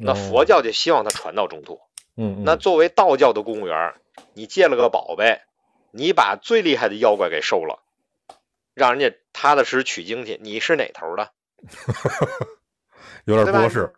[0.02, 1.80] 那哦佛教就希望它传到中土。
[2.16, 3.93] 嗯，嗯那作为道教的公务员，
[4.34, 5.41] 你借了个宝贝，
[5.91, 7.80] 你把最厉害的妖怪给收了，
[8.74, 11.32] 让人家踏踏实实取经去，你是哪头的？
[13.26, 13.93] 有点不合适。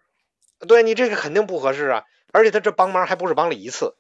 [0.68, 2.04] 对你这个肯定不合适啊！
[2.32, 3.96] 而且他这帮忙还不是帮了一次，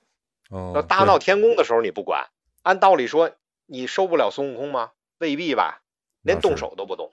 [0.49, 2.27] 哦那，大闹天宫的时候你不管，
[2.61, 3.31] 按道理说
[3.65, 4.91] 你收不了孙悟空吗？
[5.17, 5.81] 未必吧，
[6.21, 7.11] 连动手都不动。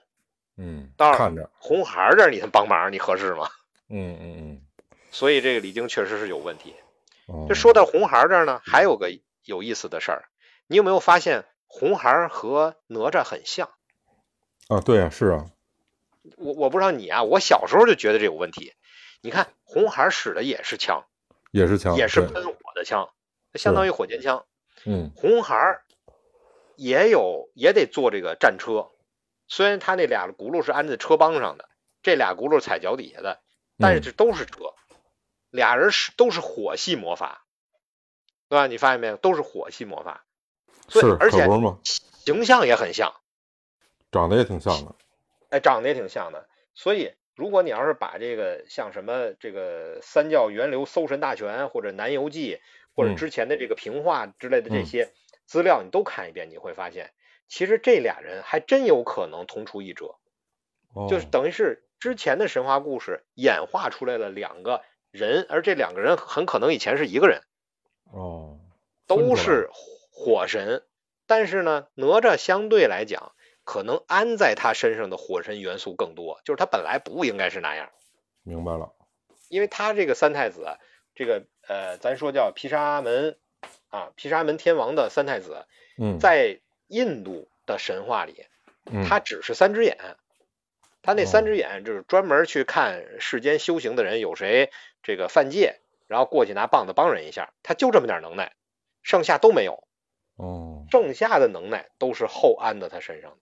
[0.57, 3.49] 嗯，当然看着，红孩儿这儿你还帮忙，你合适吗？
[3.89, 4.61] 嗯嗯嗯。
[5.11, 6.75] 所以这个李菁确实是有问题。
[7.27, 9.11] 哦这说到红孩儿这儿呢，还有个
[9.43, 10.25] 有意思的事儿，
[10.67, 13.69] 你有没有发现红孩儿和哪吒很像？
[14.67, 15.45] 啊，对啊，是啊，
[16.37, 18.73] 我我不知道你啊，我小时候就觉得这有问题。
[19.21, 21.05] 你看红孩儿使的也是枪，
[21.51, 23.09] 也是枪，也是喷火的枪，
[23.53, 24.45] 相当于火箭枪。
[24.85, 25.83] 嗯红孩儿
[26.75, 28.89] 也有也得坐这个战车，
[29.47, 31.69] 虽然他那俩轱辘是安在车帮上的，
[32.01, 33.39] 这俩轱辘踩脚底下的，
[33.77, 34.73] 但是嗯这都是车，
[35.51, 37.45] 俩人是都是火系魔法，
[38.49, 38.65] 对吧？
[38.65, 40.25] 你发现没有，都是火系魔法，
[40.87, 41.47] 所以是，而且？
[42.13, 43.13] 形象也很像，
[44.11, 44.95] 长得也挺像的。
[45.49, 46.47] 哎，长得也挺像的。
[46.75, 52.59] 所以如果你要是把这个像什么这个三教源流搜神大全或者南游记
[52.95, 55.11] 或者嗯之前的这个平话之类的这嗯些
[55.47, 57.11] 资料，你都看一遍，你会发现，
[57.47, 60.15] 其实这俩人还真有可能同出一辙，
[60.93, 67.41] 哦，就是等于是之前的神话故事演化出来了两个人，而这两个人很可能以前是一个人，
[68.11, 68.57] 哦，
[69.07, 69.69] 都是
[70.11, 70.83] 火神，
[71.27, 73.33] 但是呢，哪吒相对来讲，
[73.63, 77.89] 可能安在他身上的火神元素更多，就是他本来不应该是那样。
[78.43, 78.91] 明白了。
[79.49, 80.77] 因为他这个三太子，
[81.13, 83.37] 这个呃，咱说叫毗沙门
[83.89, 85.65] 啊，毗沙门天王的三太子，
[85.97, 88.45] 嗯，在印度的神话里，
[88.85, 89.97] 嗯他只是三只眼，
[91.01, 94.71] 他那哦三只眼就是专门去看世间修行的人有谁
[95.03, 98.53] 这个犯戒，然后过去拿棒子帮人一下，他就这么点能耐，
[99.03, 99.83] 剩下都没有，
[100.35, 103.37] 哦剩下的能耐都是后安在他身上的。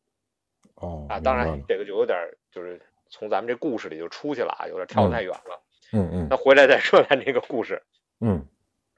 [0.75, 1.19] 哦，啊。
[1.19, 2.17] 当然这个就有点
[2.51, 5.63] 就是从咱们这故事里就出去了啊，有点跳得太远了。
[5.91, 7.83] 嗯嗯那回来再说咱这个故事。
[8.21, 8.45] 嗯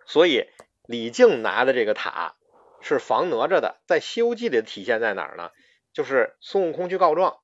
[0.06, 0.50] 所以
[0.86, 2.36] 李靖拿的这个塔
[2.82, 5.52] 是防哪吒的，在《西游记》里的体现在哪儿呢？
[5.94, 7.40] 就是孙悟空去告状，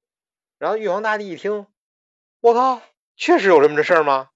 [0.58, 1.68] 然后玉皇大帝一听，
[2.42, 2.82] 我靠，
[3.16, 4.30] 确实有这么这事儿吗？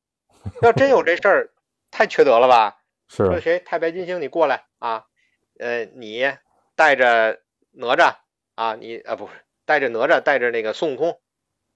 [0.62, 1.50] 要真有这事儿，
[1.92, 2.78] 太缺德了吧？
[3.08, 5.06] 说，谁太白金星，你过来啊，
[5.60, 6.32] 呃，你
[6.76, 8.16] 带着哪吒
[8.56, 9.34] 啊，你啊不是
[9.66, 11.20] 带着哪吒，带着那个孙悟空，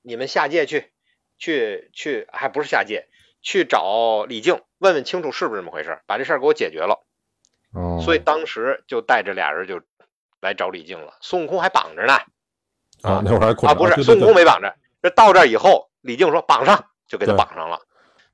[0.02, 0.92] 你们下界去，
[1.38, 3.08] 去去，还不是下界，
[3.42, 7.06] 去找李靖，问问清楚是不是这么回事，把这事儿给我解决了。
[7.74, 9.82] 哦，所以当时就带着俩人就
[10.40, 12.14] 来找李靖了，孙悟空还绑着呢
[13.02, 17.82] 啊，那会儿还捆啊，不是孙悟空没绑着，这到这儿以后，李靖说绑上，就给他绑上了。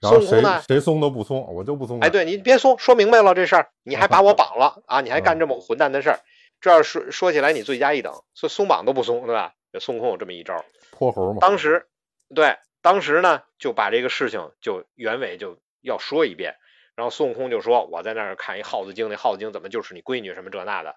[0.02, 0.62] 然后谁呢？
[0.68, 2.00] 谁松都不松，我就不松。
[2.00, 6.20] 哎，，对你别松，说明白了这事儿，你还把我绑了啊，你还干这么混蛋的事儿，
[6.60, 9.54] 这要说说起来你罪加一等，说松绑都不松，对吧？
[9.72, 11.38] 这孙悟空有这么一招，泼猴嘛。
[11.40, 11.88] 当时
[12.34, 16.56] 对，当时呢就把这个事情就原委就要说一遍，
[16.96, 20.96] 然后孙悟空就说我在那儿看一耗子精，那耗子精怎么就是你闺女什么这那的，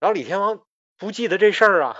[0.00, 0.62] 然后李天王
[0.98, 1.96] 不记得这事儿啊，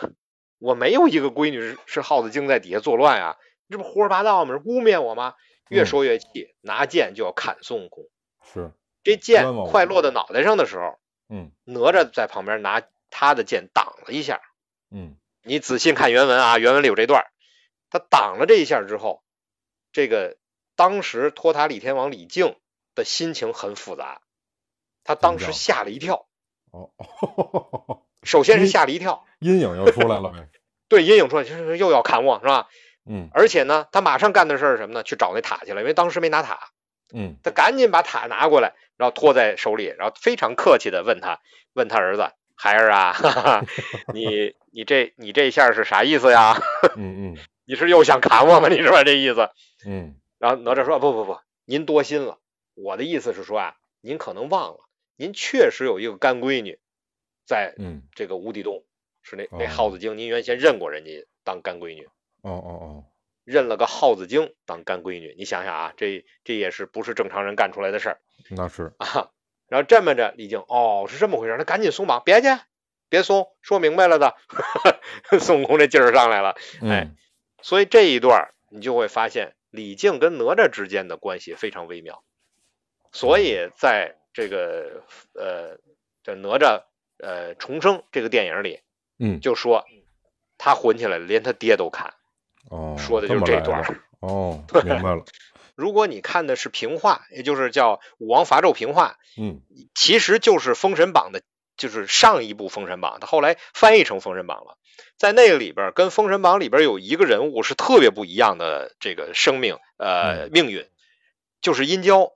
[0.59, 3.37] 我没有一个闺女是是耗子精在底下作乱啊，
[3.69, 4.55] 你这不胡说八道吗？
[4.55, 5.35] 是污蔑我吗？
[5.69, 8.05] 越嗯说越气，拿剑就要砍孙悟空。
[8.45, 10.99] 是，这剑快落到脑袋上的时候，
[11.29, 14.41] 嗯哪吒在旁边拿他的剑挡了一下。
[14.91, 17.27] 嗯你仔细看原文啊，原文里有这段儿，
[17.91, 19.23] 他挡了这一下之后，
[19.93, 20.37] 这个
[20.75, 22.57] 当时托塔李天王李靖
[22.95, 24.23] 的心情很复杂，
[25.05, 26.27] 他当时吓了一跳，
[26.73, 26.91] 哦，
[28.25, 30.49] 首先是吓了一跳，阴影又出来了呗。
[30.89, 32.69] 对阴影出来，就是又要砍我是吧？
[33.09, 35.03] 嗯而且呢，他马上干的事儿是什么呢？
[35.03, 36.71] 去找那塔去了，因为当时没拿塔，
[37.15, 41.41] 嗯他赶紧把塔拿过来，然后托在手里，然后非常客气的问他，
[41.75, 43.65] 问他儿子孩儿啊， 哈哈，
[44.13, 46.57] 你你这你这下是啥意思呀？
[46.97, 48.69] 嗯嗯你是又想砍我吗？
[48.69, 49.51] 你是吧这意思？
[49.87, 52.39] 嗯然后哪吒说不不不，您多心了，
[52.75, 54.81] 我的意思是说啊，您可能忘了，
[55.17, 56.79] 您确实有一个干闺女，
[57.47, 58.85] 在嗯，这个无底洞，
[59.23, 62.09] 是那那哦耗子精，您原先认过人家当干闺女，
[62.43, 63.05] 哦哦哦，
[63.45, 68.21] 认了个耗子精当干闺女，你想想啊，这这也是不是正常人干出来的事儿。
[68.51, 69.31] 那是，啊，
[69.69, 72.49] 然后这么着，李靖哦是这么回事，那赶紧松绑，别去，
[73.09, 74.37] 别松，说明白了的。
[75.41, 77.17] 孙悟空这劲儿上来了，哎嗯
[77.63, 82.23] 所以这一段你就会发现李靖跟哪吒之间的关系非常微妙。
[83.11, 85.03] 所以在这个
[85.35, 85.79] 呃
[86.23, 86.85] 这哪吒
[87.19, 88.83] 呃重生这个电影里，
[89.19, 89.85] 嗯就说
[90.59, 92.15] 他混起来连他爹都砍，
[92.71, 94.01] 哦，说的就是这段儿。
[94.21, 95.25] 哦， 明白了。
[95.75, 99.61] 如果你看的是平话，也就是叫武王伐纣平话，嗯
[99.95, 101.43] 其实就是《封神榜》的，
[101.77, 104.79] 就是上一部《封神榜》，它后来翻译成《封神榜》了。
[105.19, 110.87] 在那个里边，跟《封神榜》里边有一个人物是特别不一样的这个生命，呃，嗯命运，
[111.61, 112.33] 就是殷郊，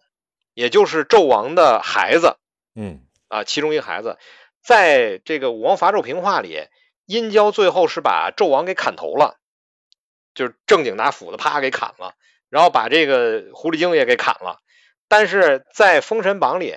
[0.53, 2.37] 也就是纣王的孩子
[2.75, 4.19] 嗯啊，其中一个孩子。
[4.63, 6.67] 在这个武王伐纣平话里，
[7.07, 9.40] 殷郊最后是把纣王给砍头了，
[10.35, 12.15] 就是正经拿斧子啪给砍了，
[12.49, 14.59] 然后把这个狐狸精也给砍了。
[15.09, 16.77] 但是在《封神榜》里，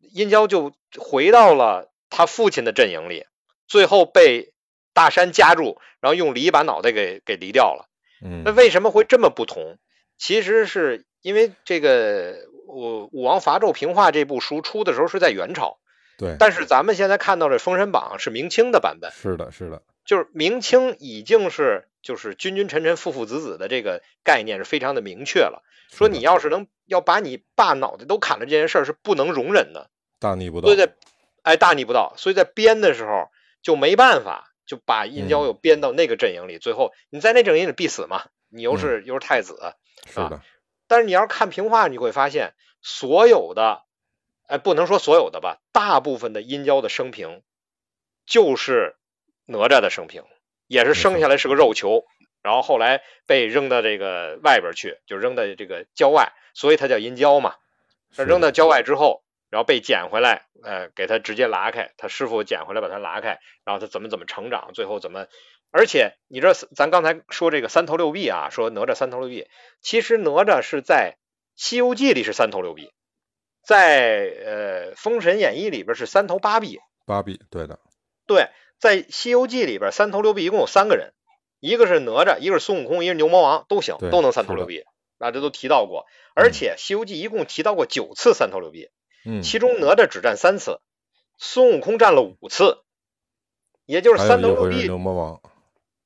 [0.00, 3.26] 殷郊就回到了他父亲的阵营里，
[3.66, 4.52] 最后被
[4.94, 7.88] 大山夹住，然后用犁把脑袋给给犁掉了。
[8.24, 9.78] 嗯，那为什么会这么不同？
[10.16, 15.78] 其实是因为这个武武王伐纣平话这部书出的时候是在元朝，
[16.16, 25.62] 对，但是咱们现在看到的《封神榜》是明清的版本，是的，是的，就是明清已经是就是君君臣臣父父子子的这个概念是非常的明确了。
[25.90, 30.78] 说你要是能要把你爸脑袋都砍了这件事儿是不能容忍的，大逆不道所以。
[30.78, 30.94] 在
[31.42, 33.28] 哎大逆不道，所以在编的时候
[33.60, 39.74] 就没办法，就把殷郊嗯又编到那个阵营里，最后你在那阵营里必死嘛，你又是、又是太子，
[40.06, 40.40] 是的，
[40.86, 43.82] 但是你要是看平话，你会发现所有的，
[44.46, 47.42] 哎，不能说所有的吧，大部分的殷郊的生平
[48.24, 48.96] 就是
[49.44, 50.24] 哪吒的生平，
[50.68, 52.04] 也是生下来是个肉球，
[52.42, 57.56] 然后后来被扔到这个外边去，就扔到这个郊外，所以它叫殷郊嘛。
[58.10, 65.26] 是扔到郊外之后，然后被捡回来，呃，给他直接拉开，他师傅捡回来把他拉开，然后他怎么怎么成长，最后怎么，
[65.70, 69.46] 而且你知道，咱刚才说这个三头六臂啊，说哪吒三头六臂，
[69.82, 71.16] 其实哪吒是在
[71.54, 72.90] 《西游记》里是三头六臂，
[73.62, 77.78] 在呃《封神演义》里边是三头八臂，八臂，对的，
[78.26, 78.48] 对，
[78.78, 81.12] 在《西游记》里边三头六臂一共有三个人，
[81.60, 84.84] 一个是哪吒，一个是孙悟空，一个是牛魔王，都行，都能三头六臂，
[85.18, 88.90] 啊，这都提到过，而且《西游记》一共提到过九次三头六臂。
[89.24, 90.80] 嗯，其中哪吒只占三次，
[91.36, 92.78] 孙悟空占了五次，
[93.84, 94.96] 也就是三头六臂牛。
[94.96, 95.40] 魔王，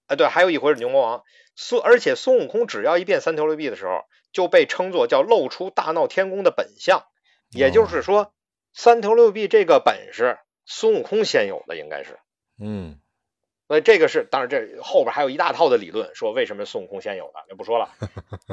[0.06, 1.22] 哎，对，还有一回是牛魔王。
[1.54, 7.04] 孙而且孙悟空只要一变三头六臂的时候，就被称作叫露出大闹天宫的本相，
[7.50, 8.32] 也就是说，
[8.72, 12.18] 三头六臂这个本事孙悟空先有的应该是。
[12.59, 12.98] 嗯，
[13.68, 17.90] 所以这个是，当然这后边还有一大套的理论，说为什么孙悟空先有的就不说了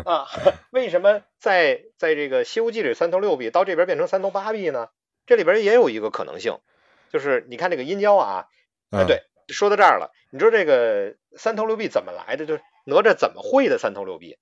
[0.05, 0.27] 啊？
[0.71, 4.89] 为什么在在这个《西游记》里三头六臂到这边变成三头八臂呢？
[5.25, 6.59] 这里边也有一个可能性，
[7.11, 8.47] 就是你看这个殷郊啊，
[8.89, 12.45] 哎，对，说到这儿了，你说这个三头六臂怎么来的？
[12.45, 14.37] 就是哪吒怎么会的三头六臂？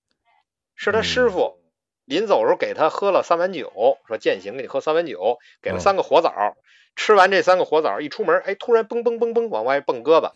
[0.76, 1.60] 是他师傅
[2.06, 6.56] 临走时候给他喝了三碗酒，说践行给你喝三碗酒，给了三个火枣，
[6.98, 10.32] 吃完这三个火枣，一出门，哎，突然蹦蹦蹦蹦往外蹦胳膊，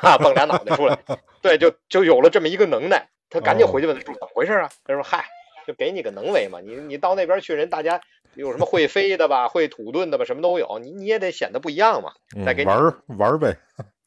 [0.00, 0.98] 啊，蹦俩脑袋出来，
[1.40, 3.08] 对，就就有了这么一个能耐。
[3.30, 4.70] 他赶紧回去问他怎么回事啊？
[4.84, 5.26] 他说：“嗨，
[5.66, 8.00] 就给你个能为嘛，你你到那边去，人大家。”
[8.36, 12.12] 有什么会飞的吧，会土遁的吧，什么都有，你你也得显得不一样嘛。
[12.44, 13.56] 再给你玩玩呗，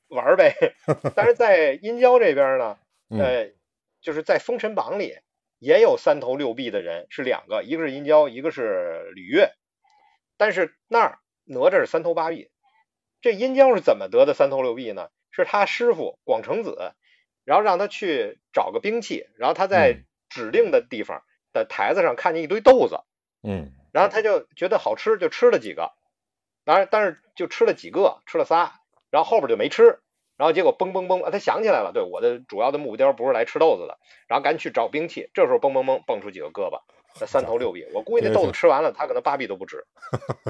[0.10, 0.53] 玩呗。
[1.16, 2.78] 但是在殷郊这边呢，
[3.10, 3.49] 呃，
[4.03, 5.16] 就是在《封神榜》里
[5.57, 9.49] 也有三头六臂的人，是两个，一个是殷郊，一个是吕岳。
[10.38, 11.18] 但是那儿
[11.50, 12.52] 哪吒是三头八臂，
[13.22, 15.10] 这殷郊是怎么得的三头六臂呢？
[15.32, 16.93] 是他师傅广成子，
[17.43, 23.02] 然后让他去找个兵器，然后他在指定的地方的台子上看见一堆豆子，
[23.41, 23.74] 嗯。
[23.91, 25.91] 然后他就觉得好吃，就吃了几个，
[26.64, 28.74] 当然，但是就吃了几个，吃了仨，
[29.10, 30.00] 然后后边就没吃。
[30.38, 33.97] 然后结果嘣嘣嘣，他想起来了，对，我的主要的目标不是来吃豆子的，
[34.28, 35.30] 然后赶紧去找兵器。
[35.34, 36.82] 这时候嘣嘣嘣蹦出几个胳膊，
[37.20, 39.86] 那三头六臂，我估计那豆子吃完了，他可能八臂都不止。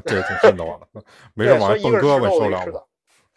[0.06, 1.04] 这挺瘆得慌的，
[1.36, 2.88] 没事往蹦胳膊受了。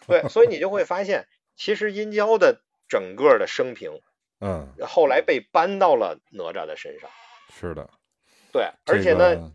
[0.07, 4.01] 对，所以你就会发现，其实殷郊的整个的生平，
[4.41, 7.11] 嗯，后来被搬到了哪吒的身上。
[7.53, 7.91] 是的，
[8.53, 9.53] 对，而且呢。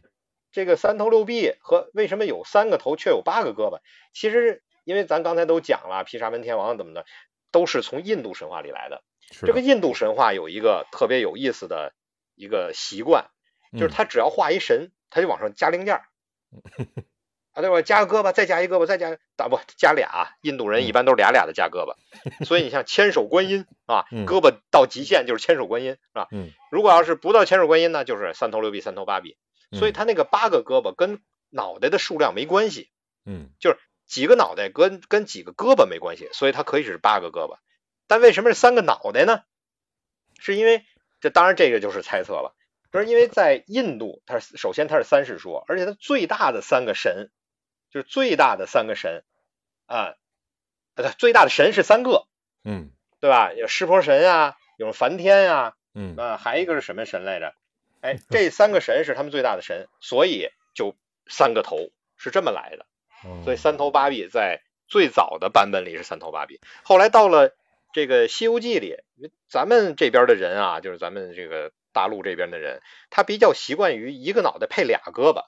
[0.49, 3.80] 这个三头六臂和为什么有三个头却有八个胳膊？
[4.11, 7.05] 其实因为咱刚才都讲了，毗沙门天王怎么的，
[7.51, 9.03] 都是从印度神话里来的。
[9.45, 11.93] 这个印度神话有一个特别有意思的
[12.34, 13.30] 一个习惯，
[13.74, 15.95] 就是他只要画一神，他就往上加零件
[17.53, 17.82] 啊，对吧？
[17.82, 20.36] 加个胳膊，再加一胳膊，再加打不加俩？
[20.41, 21.95] 印度人一般都是俩俩的加胳膊。
[22.45, 26.28] 所以你像千手观音啊，胳膊到极限就是千手观音，是吧？
[26.72, 29.38] 如果要是不到千手观音呢，就是三头六臂、三头八臂。
[29.74, 32.89] 所以他那个八个胳膊跟脑袋的数量没关系，
[33.26, 37.57] 嗯，就是几个脑袋跟跟几个胳膊没关系，所以它可以是八个胳膊。
[38.07, 39.41] 但为什么是三个脑袋呢？
[40.39, 40.86] 是因为
[41.20, 42.55] 这当然这个就是猜测了，
[42.91, 47.29] 就是因为在印度，它首先它是三世说，而且它最大的三个神
[47.91, 49.23] 就是最大的三个神
[49.85, 50.15] 啊，
[50.95, 52.27] 对，最大的神是三个，
[52.63, 53.53] 嗯，对吧？
[53.53, 57.53] 有湿婆神啊，有梵天啊，嗯啊，还一个是什么神来着？
[58.01, 60.95] 哎， 这三个神是他们最大的神，所以就
[61.27, 62.85] 三个头是这么来的。
[63.43, 67.55] 所以三头八臂在最早的版本里是三头八臂，后来到了
[67.91, 68.97] 这个《西游记》里，
[69.49, 75.45] 咱们这边的人啊，就是咱们这个大陆这边的人，他比较习惯于一个脑袋配俩胳膊，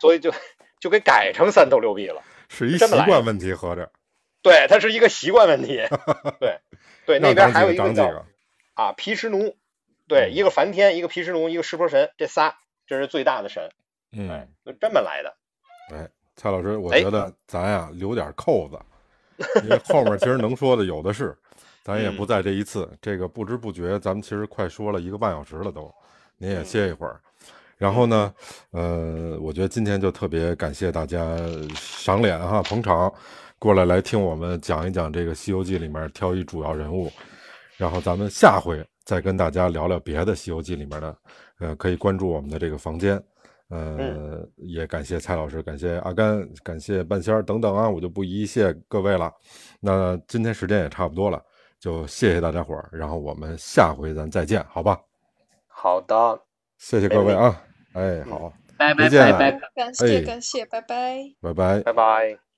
[0.00, 0.32] 所以就
[0.78, 2.22] 就给改成三头六臂了。
[2.48, 3.90] 是一习惯问题，合着。
[4.42, 5.82] 对，它是一个习惯问题。
[6.38, 6.60] 对
[7.04, 8.24] 对，那边还有一个叫
[8.74, 9.56] 啊毗湿奴。
[10.06, 13.70] 对，一个梵天，一个毗湿奴，一个湿婆神，这仨这是最大的神，
[14.12, 15.36] 嗯，就这么来的。
[15.92, 18.80] 哎，蔡老师，我觉得咱呀留点扣子，
[19.62, 21.36] 因为后面其实能说的有的是，
[21.82, 22.88] 咱也不在这一次。
[23.00, 25.92] 这个不知不觉，咱们其实快说了一个半小时了，都，
[26.38, 27.20] 您也歇一会儿。
[27.76, 28.34] 然后呢，
[28.70, 31.36] 呃，我觉得今天就特别感谢大家
[31.74, 33.12] 赏脸哈，捧场
[33.58, 37.10] 过来来听我们讲一讲这个《西游记》里面挑一主要人物，
[37.76, 38.84] 然后咱们下回。
[39.02, 41.16] 再跟大家聊聊别的《西游记》里面的，
[41.58, 43.20] 呃，可以关注我们的这个房间，
[43.68, 49.32] 呃，也感谢蔡老师，感谢阿甘，感谢半仙儿等等啊，我就不一一谢各位了。
[49.80, 51.42] 那今天时间也差不多了，
[51.80, 55.00] 就谢谢大家伙儿，然后我们下回咱再见，好吧？
[55.66, 56.40] 好的，
[56.76, 57.62] 谢谢各位啊，
[57.94, 62.49] 哎，好，拜拜拜拜，感谢感谢，拜拜，拜拜拜拜。